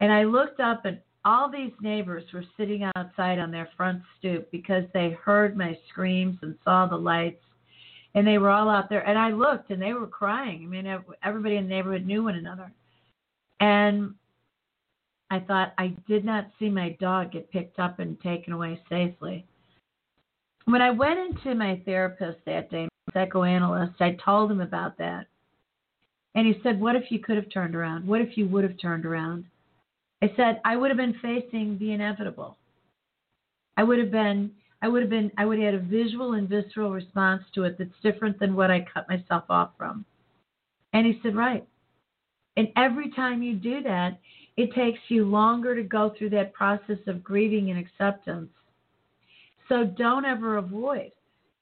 And 0.00 0.10
I 0.10 0.24
looked 0.24 0.58
up 0.58 0.84
and 0.84 0.98
all 1.24 1.50
these 1.50 1.72
neighbors 1.80 2.24
were 2.32 2.44
sitting 2.56 2.88
outside 2.96 3.38
on 3.38 3.50
their 3.50 3.68
front 3.76 4.02
stoop 4.18 4.50
because 4.50 4.84
they 4.92 5.16
heard 5.22 5.56
my 5.56 5.78
screams 5.88 6.38
and 6.42 6.56
saw 6.64 6.86
the 6.86 6.96
lights. 6.96 7.42
And 8.14 8.26
they 8.26 8.38
were 8.38 8.50
all 8.50 8.68
out 8.68 8.90
there. 8.90 9.06
And 9.06 9.18
I 9.18 9.30
looked 9.30 9.70
and 9.70 9.80
they 9.80 9.94
were 9.94 10.06
crying. 10.06 10.64
I 10.64 10.66
mean, 10.66 11.02
everybody 11.24 11.56
in 11.56 11.64
the 11.64 11.70
neighborhood 11.70 12.04
knew 12.04 12.24
one 12.24 12.34
another. 12.34 12.70
And 13.60 14.14
I 15.30 15.40
thought, 15.40 15.72
I 15.78 15.94
did 16.06 16.24
not 16.24 16.48
see 16.58 16.68
my 16.68 16.96
dog 17.00 17.32
get 17.32 17.50
picked 17.50 17.78
up 17.78 18.00
and 18.00 18.20
taken 18.20 18.52
away 18.52 18.78
safely. 18.90 19.46
When 20.66 20.82
I 20.82 20.90
went 20.90 21.18
into 21.18 21.54
my 21.54 21.80
therapist 21.86 22.38
that 22.44 22.70
day, 22.70 22.88
my 23.14 23.24
psychoanalyst, 23.24 24.00
I 24.00 24.18
told 24.22 24.50
him 24.50 24.60
about 24.60 24.98
that. 24.98 25.26
And 26.34 26.46
he 26.46 26.60
said, 26.62 26.80
What 26.80 26.96
if 26.96 27.04
you 27.10 27.18
could 27.18 27.36
have 27.36 27.50
turned 27.50 27.74
around? 27.74 28.06
What 28.06 28.20
if 28.20 28.36
you 28.36 28.46
would 28.48 28.64
have 28.64 28.78
turned 28.78 29.06
around? 29.06 29.44
I 30.22 30.32
said, 30.36 30.60
I 30.64 30.76
would 30.76 30.90
have 30.90 30.96
been 30.96 31.18
facing 31.20 31.76
the 31.78 31.92
inevitable. 31.92 32.56
I 33.76 33.82
would 33.82 33.98
have 33.98 34.12
been 34.12 34.52
I 34.80 34.88
would 34.88 35.02
have 35.02 35.10
been 35.10 35.30
I 35.36 35.44
would 35.44 35.58
have 35.58 35.74
had 35.74 35.82
a 35.82 35.84
visual 35.84 36.34
and 36.34 36.48
visceral 36.48 36.90
response 36.90 37.42
to 37.54 37.64
it 37.64 37.76
that's 37.78 37.90
different 38.02 38.38
than 38.38 38.54
what 38.54 38.70
I 38.70 38.86
cut 38.92 39.08
myself 39.08 39.44
off 39.48 39.70
from. 39.76 40.04
And 40.92 41.06
he 41.06 41.20
said, 41.22 41.34
Right. 41.34 41.66
And 42.56 42.68
every 42.76 43.10
time 43.10 43.42
you 43.42 43.54
do 43.54 43.82
that, 43.82 44.18
it 44.56 44.74
takes 44.74 44.98
you 45.08 45.24
longer 45.24 45.74
to 45.74 45.82
go 45.82 46.14
through 46.16 46.30
that 46.30 46.52
process 46.52 46.98
of 47.06 47.24
grieving 47.24 47.70
and 47.70 47.78
acceptance. 47.78 48.50
So 49.68 49.84
don't 49.84 50.26
ever 50.26 50.58
avoid. 50.58 51.12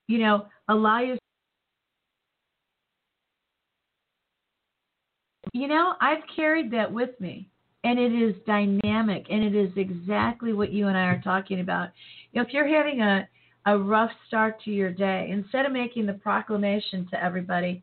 You 0.09 0.18
know, 0.18 0.46
allow 0.68 1.01
yourself. 1.01 1.20
You 5.53 5.68
know, 5.68 5.94
I've 6.01 6.23
carried 6.35 6.70
that 6.73 6.92
with 6.92 7.20
me, 7.20 7.50
and 7.85 7.99
it 7.99 8.12
is 8.12 8.35
dynamic, 8.47 9.27
and 9.31 9.43
it 9.43 9.55
is 9.55 9.71
exactly 9.77 10.53
what 10.53 10.73
you 10.73 10.88
and 10.88 10.97
I 10.97 11.05
are 11.05 11.23
talking 11.23 11.61
about. 11.61 11.90
If 12.33 12.49
you're 12.53 12.69
having 12.69 13.01
a, 13.01 13.29
a 13.66 13.79
rough 13.79 14.11
start 14.29 14.62
to 14.64 14.71
your 14.71 14.90
day, 14.90 15.29
instead 15.31 15.64
of 15.64 15.73
making 15.73 16.07
the 16.07 16.14
proclamation 16.14 17.09
to 17.11 17.23
everybody 17.23 17.83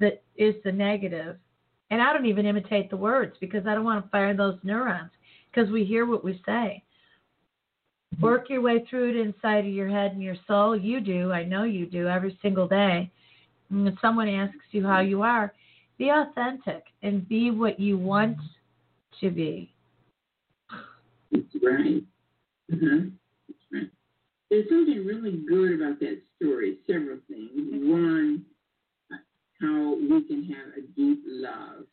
that 0.00 0.22
is 0.36 0.54
the 0.64 0.72
negative, 0.72 1.36
and 1.90 2.00
I 2.00 2.12
don't 2.12 2.26
even 2.26 2.46
imitate 2.46 2.90
the 2.90 2.96
words 2.96 3.36
because 3.40 3.66
I 3.66 3.74
don't 3.74 3.84
want 3.84 4.04
to 4.04 4.10
fire 4.10 4.34
those 4.34 4.58
neurons 4.62 5.10
because 5.50 5.70
we 5.70 5.84
hear 5.84 6.06
what 6.06 6.24
we 6.24 6.40
say. 6.46 6.82
Mm-hmm. 8.14 8.24
Work 8.24 8.48
your 8.48 8.62
way 8.62 8.86
through 8.88 9.10
it 9.10 9.16
inside 9.16 9.66
of 9.66 9.72
your 9.72 9.88
head 9.88 10.12
and 10.12 10.22
your 10.22 10.36
soul. 10.46 10.76
You 10.76 11.00
do. 11.00 11.32
I 11.32 11.44
know 11.44 11.64
you 11.64 11.86
do 11.86 12.08
every 12.08 12.38
single 12.40 12.68
day. 12.68 13.10
When 13.70 13.96
someone 14.00 14.28
asks 14.28 14.56
you 14.70 14.86
how 14.86 15.00
you 15.00 15.22
are, 15.22 15.52
be 15.98 16.10
authentic 16.10 16.84
and 17.02 17.28
be 17.28 17.50
what 17.50 17.78
you 17.78 17.98
want 17.98 18.38
to 19.20 19.30
be. 19.30 19.72
That's 21.30 21.44
right. 21.62 22.02
Uh-huh. 22.72 23.10
That's 23.48 23.64
right. 23.72 23.90
There's 24.50 24.68
something 24.68 25.04
really 25.04 25.42
good 25.48 25.80
about 25.80 26.00
that 26.00 26.20
story. 26.36 26.78
Several 26.86 27.18
things. 27.28 27.50
One, 27.54 28.44
how 29.60 29.96
we 30.00 30.22
can 30.26 30.44
have 30.44 30.68
a 30.76 30.86
deep 30.96 31.22
love 31.26 31.84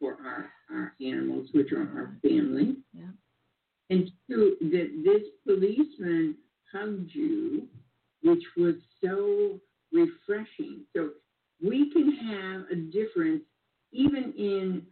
for 0.00 0.16
our, 0.24 0.50
our 0.72 0.94
animals, 1.00 1.48
which 1.52 1.72
are 1.72 1.82
our 1.82 2.16
family. 2.22 2.76
Yeah. 2.92 3.04
And 3.90 4.10
two, 4.28 4.56
that 4.60 5.02
this 5.04 5.22
policeman 5.46 6.36
hugged 6.72 7.10
you, 7.12 7.68
which 8.22 8.42
was 8.56 8.74
so 9.04 9.60
refreshing. 9.92 10.80
So 10.96 11.10
we 11.62 11.92
can 11.92 12.12
have 12.12 12.62
a 12.70 12.76
difference 12.76 13.42
even 13.92 14.32
in 14.36 14.82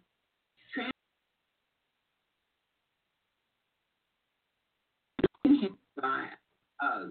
by 6.01 6.27
uh, 6.83 7.07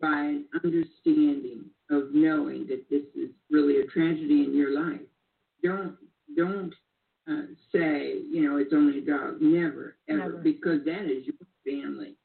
by 0.00 0.18
an 0.20 0.46
understanding 0.64 1.64
of 1.90 2.12
knowing 2.12 2.66
that 2.66 2.84
this 2.90 3.04
is 3.14 3.30
really 3.50 3.80
a 3.80 3.86
tragedy 3.86 4.44
in 4.44 4.54
your 4.56 4.74
life. 4.74 5.00
Don't 5.62 5.96
don't 6.36 6.74
uh, 7.30 7.46
say 7.72 8.20
you 8.30 8.42
know 8.48 8.56
it's 8.56 8.72
only 8.72 8.98
a 8.98 9.04
dog. 9.04 9.40
Never 9.40 9.96
ever 10.08 10.18
Never. 10.18 10.38
because 10.38 10.84
that 10.84 11.04
is 11.04 11.24
your 11.26 11.36
family. 11.64 12.16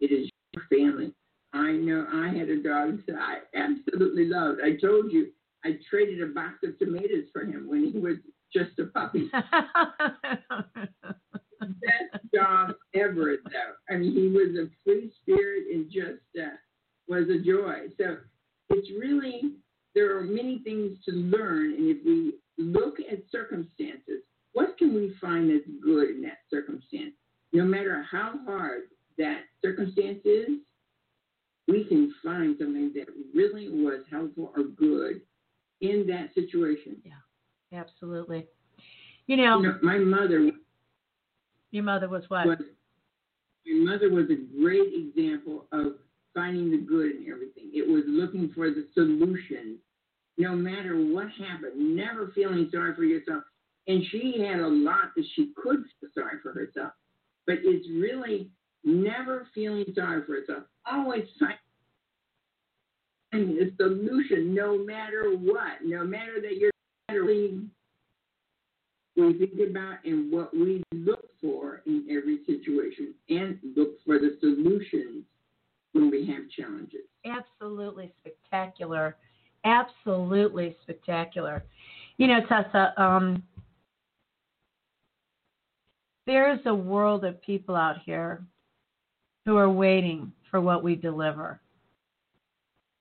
It 0.00 0.12
is 0.12 0.28
your 0.52 0.64
family. 0.68 1.14
I 1.54 1.72
know 1.72 2.06
I 2.12 2.28
had 2.28 2.48
a 2.48 2.62
dog 2.62 3.00
that 3.06 3.16
I 3.16 3.38
absolutely 3.54 4.26
loved. 4.26 4.60
I 4.64 4.76
told 4.76 5.12
you 5.12 5.28
I 5.64 5.78
traded 5.88 6.22
a 6.22 6.26
box 6.32 6.58
of 6.64 6.78
tomatoes 6.78 7.26
for 7.32 7.42
him 7.44 7.68
when 7.68 7.90
he 7.92 7.98
was 7.98 8.16
just 8.52 8.78
a 8.78 8.86
puppy. 8.86 9.30
Best 11.60 12.11
John 12.34 12.74
Everett, 12.94 13.40
though. 13.44 13.94
I 13.94 13.98
mean, 13.98 14.12
he 14.14 14.28
was 14.28 14.56
a 14.56 14.70
free 14.84 15.12
spirit 15.22 15.64
and 15.72 15.86
just 15.86 16.22
uh, 16.38 16.56
was 17.08 17.28
a 17.28 17.38
joy. 17.44 17.88
So 17.98 18.16
it's 18.70 18.88
really, 18.98 19.54
there 19.94 20.16
are 20.16 20.22
many 20.22 20.60
things 20.64 20.98
to 21.06 21.12
learn. 21.12 21.74
And 21.74 21.88
if 21.90 22.04
we 22.04 22.34
look 22.58 22.98
at 23.00 23.18
circumstances, 23.30 24.22
what 24.52 24.78
can 24.78 24.94
we 24.94 25.14
find 25.20 25.50
that's 25.50 25.68
good 25.82 26.10
in 26.10 26.22
that 26.22 26.38
circumstance? 26.50 27.14
No 27.52 27.64
matter 27.64 28.04
how 28.10 28.34
hard 28.46 28.82
that 29.18 29.42
circumstance 29.62 30.20
is, 30.24 30.48
we 31.68 31.84
can 31.84 32.14
find 32.24 32.56
something 32.58 32.92
that 32.94 33.06
really 33.34 33.68
was 33.68 34.00
helpful 34.10 34.52
or 34.56 34.64
good 34.64 35.20
in 35.80 36.06
that 36.08 36.34
situation. 36.34 36.96
Yeah, 37.04 37.78
absolutely. 37.78 38.46
You 39.26 39.36
know, 39.36 39.60
you 39.60 39.68
know 39.68 39.78
my 39.82 39.98
mother 39.98 40.50
your 41.72 41.84
mother 41.84 42.08
was 42.08 42.22
what? 42.28 42.46
my 42.46 43.92
mother 43.92 44.10
was 44.10 44.26
a 44.30 44.60
great 44.60 44.92
example 44.94 45.66
of 45.72 45.94
finding 46.34 46.70
the 46.70 46.78
good 46.78 47.16
in 47.16 47.26
everything. 47.30 47.70
It 47.74 47.86
was 47.88 48.04
looking 48.06 48.50
for 48.54 48.70
the 48.70 48.86
solution, 48.94 49.78
no 50.38 50.54
matter 50.54 50.96
what 50.96 51.28
happened, 51.30 51.96
never 51.96 52.30
feeling 52.34 52.68
sorry 52.72 52.94
for 52.94 53.04
yourself. 53.04 53.42
And 53.88 54.04
she 54.10 54.44
had 54.46 54.60
a 54.60 54.68
lot 54.68 55.14
that 55.16 55.24
she 55.34 55.52
could 55.56 55.82
feel 56.00 56.10
sorry 56.14 56.38
for 56.42 56.52
herself, 56.52 56.92
but 57.46 57.56
it's 57.62 57.88
really 57.90 58.50
never 58.84 59.48
feeling 59.54 59.84
sorry 59.94 60.22
for 60.24 60.34
herself. 60.34 60.64
Always 60.90 61.24
finding 63.32 63.58
a 63.60 63.74
solution, 63.76 64.54
no 64.54 64.78
matter 64.78 65.30
what, 65.30 65.84
no 65.84 66.04
matter 66.04 66.40
that 66.40 66.56
you're 66.58 66.70
we 69.16 69.34
think 69.34 69.70
about 69.70 69.98
and 70.04 70.32
what 70.32 70.54
we 70.54 70.82
look 70.94 71.28
for 71.40 71.82
in 71.86 72.06
every 72.10 72.38
situation 72.46 73.14
and 73.28 73.58
look 73.76 74.02
for 74.04 74.18
the 74.18 74.36
solutions 74.40 75.24
when 75.92 76.10
we 76.10 76.26
have 76.26 76.48
challenges. 76.56 77.00
Absolutely 77.24 78.12
spectacular. 78.20 79.16
Absolutely 79.64 80.76
spectacular. 80.82 81.62
You 82.16 82.28
know, 82.28 82.40
Tessa, 82.48 82.94
um, 83.00 83.42
there's 86.26 86.60
a 86.66 86.74
world 86.74 87.24
of 87.24 87.40
people 87.42 87.76
out 87.76 87.96
here 88.04 88.42
who 89.44 89.56
are 89.56 89.70
waiting 89.70 90.32
for 90.50 90.60
what 90.60 90.82
we 90.82 90.94
deliver. 90.94 91.60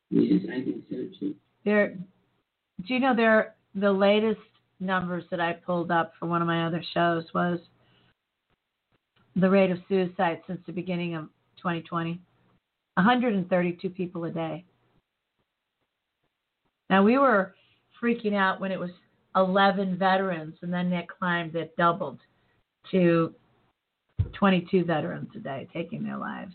Yes, 0.10 0.42
I 0.50 0.64
think 0.64 0.84
so 0.90 0.98
too. 1.20 1.36
There, 1.64 1.96
do 2.88 2.94
you 2.94 3.00
know 3.00 3.16
there? 3.16 3.56
The 3.76 3.92
latest 3.92 4.40
numbers 4.82 5.24
that 5.32 5.40
I 5.40 5.54
pulled 5.54 5.92
up 5.92 6.14
for 6.20 6.26
one 6.26 6.42
of 6.42 6.48
my 6.48 6.66
other 6.66 6.84
shows 6.94 7.26
was 7.34 7.60
the 9.36 9.50
rate 9.50 9.72
of 9.72 9.78
suicide 9.88 10.42
since 10.48 10.60
the 10.66 10.74
beginning 10.74 11.16
of 11.16 11.26
2020 11.58 12.20
132 12.96 13.90
people 13.90 14.26
a 14.26 14.32
day. 14.32 14.66
Now, 16.90 17.04
we 17.04 17.18
were 17.18 17.56
freaking 18.02 18.34
out 18.34 18.60
when 18.60 18.72
it 18.72 18.80
was 18.80 18.90
11 19.36 19.98
veterans, 19.98 20.56
and 20.62 20.74
then 20.74 20.90
that 20.90 21.08
climbed, 21.08 21.56
it 21.56 21.76
doubled 21.78 22.20
to 22.92 23.34
22 24.34 24.84
veterans 24.84 25.30
a 25.36 25.40
day 25.40 25.68
taking 25.74 26.04
their 26.04 26.18
lives. 26.18 26.54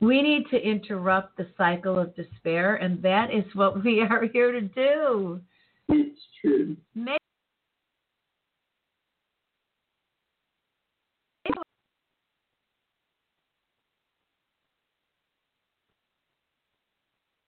We 0.00 0.22
need 0.22 0.44
to 0.50 0.56
interrupt 0.56 1.36
the 1.36 1.48
cycle 1.56 1.98
of 1.98 2.16
despair, 2.16 2.76
and 2.76 3.02
that 3.02 3.32
is 3.32 3.44
what 3.54 3.84
we 3.84 4.00
are 4.10 4.26
here 4.32 4.52
to 4.52 4.62
do. 4.62 5.40
It's 5.88 6.20
true. 6.40 6.76
Make 6.94 7.18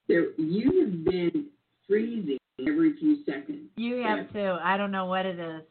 So 0.07 0.15
you 0.37 0.81
have 0.81 1.05
been 1.05 1.45
freezing 1.87 2.37
every 2.59 2.97
few 2.97 3.23
seconds. 3.25 3.69
you 3.75 3.97
have 3.97 4.31
to. 4.33 4.59
I 4.63 4.75
don't 4.77 4.91
know 4.91 5.05
what 5.05 5.25
it 5.25 5.39
is. 5.39 5.61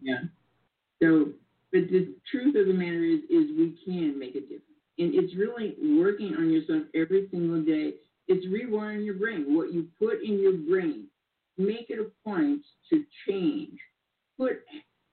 Yeah. 0.00 0.20
So, 1.02 1.28
but 1.72 1.88
the 1.90 2.14
truth 2.30 2.54
of 2.56 2.66
the 2.66 2.74
matter 2.74 3.04
is, 3.04 3.20
is 3.30 3.50
we 3.56 3.74
can 3.84 4.18
make 4.18 4.34
a 4.34 4.40
difference, 4.40 4.62
and 4.98 5.14
it's 5.14 5.34
really 5.34 5.74
working 5.98 6.34
on 6.36 6.50
yourself 6.50 6.82
every 6.94 7.28
single 7.30 7.62
day. 7.62 7.94
It's 8.28 8.46
rewiring 8.46 9.04
your 9.04 9.14
brain. 9.14 9.54
What 9.56 9.72
you 9.72 9.86
put 9.98 10.22
in 10.22 10.38
your 10.38 10.52
brain, 10.52 11.04
make 11.58 11.86
it 11.90 11.98
a 11.98 12.28
point 12.28 12.62
to 12.90 13.04
change. 13.26 13.78
Put 14.38 14.60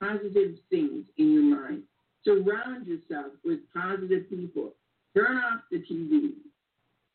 positive 0.01 0.55
things 0.69 1.05
in 1.17 1.31
your 1.33 1.43
mind. 1.43 1.83
Surround 2.25 2.87
yourself 2.87 3.33
with 3.43 3.59
positive 3.73 4.29
people. 4.29 4.73
Turn 5.15 5.37
off 5.37 5.61
the 5.71 5.77
TV. 5.77 6.31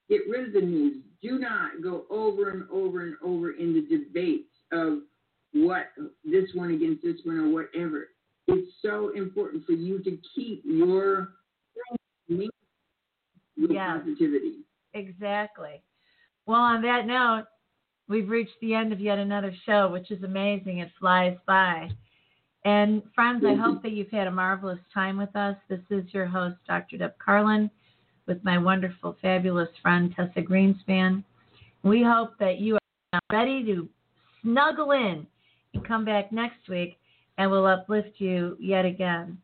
Get 0.08 0.22
rid 0.28 0.46
of 0.48 0.52
the 0.54 0.60
news. 0.60 1.02
Do 1.22 1.38
not 1.38 1.82
go 1.82 2.04
over 2.10 2.50
and 2.50 2.64
over 2.70 3.02
and 3.02 3.16
over 3.22 3.52
in 3.52 3.74
the 3.74 3.82
debates 3.82 4.48
of 4.72 5.00
what 5.52 5.86
this 6.24 6.48
one 6.54 6.70
against 6.72 7.02
this 7.02 7.16
one 7.24 7.38
or 7.38 7.48
whatever. 7.50 8.08
It's 8.46 8.70
so 8.80 9.10
important 9.10 9.66
for 9.66 9.72
you 9.72 10.02
to 10.02 10.18
keep 10.34 10.62
your 10.64 11.34
Yes. 13.58 14.00
positivity. 14.00 14.64
Exactly. 14.94 15.82
Well, 16.46 16.60
on 16.60 16.80
that 16.82 17.06
note, 17.06 17.44
we've 18.08 18.28
reached 18.28 18.58
the 18.60 18.74
end 18.74 18.92
of 18.92 19.00
yet 19.00 19.18
another 19.18 19.54
show, 19.66 19.88
which 19.90 20.10
is 20.10 20.22
amazing. 20.22 20.78
It 20.78 20.90
flies 20.98 21.36
by. 21.46 21.90
And 22.64 23.02
friends, 23.14 23.44
I 23.46 23.54
hope 23.54 23.82
that 23.82 23.92
you've 23.92 24.10
had 24.10 24.26
a 24.26 24.32
marvelous 24.32 24.80
time 24.92 25.16
with 25.16 25.34
us. 25.36 25.56
This 25.68 25.80
is 25.90 26.04
your 26.12 26.26
host, 26.26 26.56
Dr. 26.66 26.98
Deb 26.98 27.14
Carlin, 27.18 27.70
with 28.26 28.42
my 28.44 28.58
wonderful, 28.58 29.16
fabulous 29.22 29.68
friend, 29.80 30.12
Tessa 30.14 30.40
Greenspan. 30.40 31.22
We 31.82 32.02
hope 32.02 32.32
that 32.40 32.58
you 32.58 32.76
are 33.12 33.20
ready 33.32 33.64
to 33.64 33.88
snuggle 34.42 34.90
in 34.90 35.26
and 35.72 35.86
come 35.86 36.04
back 36.04 36.32
next 36.32 36.68
week, 36.68 36.98
and 37.38 37.50
we'll 37.50 37.66
uplift 37.66 38.20
you 38.20 38.56
yet 38.58 38.84
again. 38.84 39.38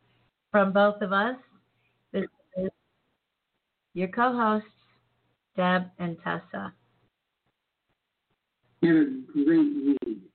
From 0.51 0.73
both 0.73 1.01
of 1.01 1.13
us, 1.13 1.37
this 2.13 2.27
is 2.57 2.71
your 3.95 4.09
co 4.09 4.33
hosts, 4.33 4.69
Deb 5.57 5.85
and 5.99 6.17
Tessa 6.23 6.73
and 8.89 9.25
a 9.31 9.45
great 9.45 9.73
need. 10.07 10.34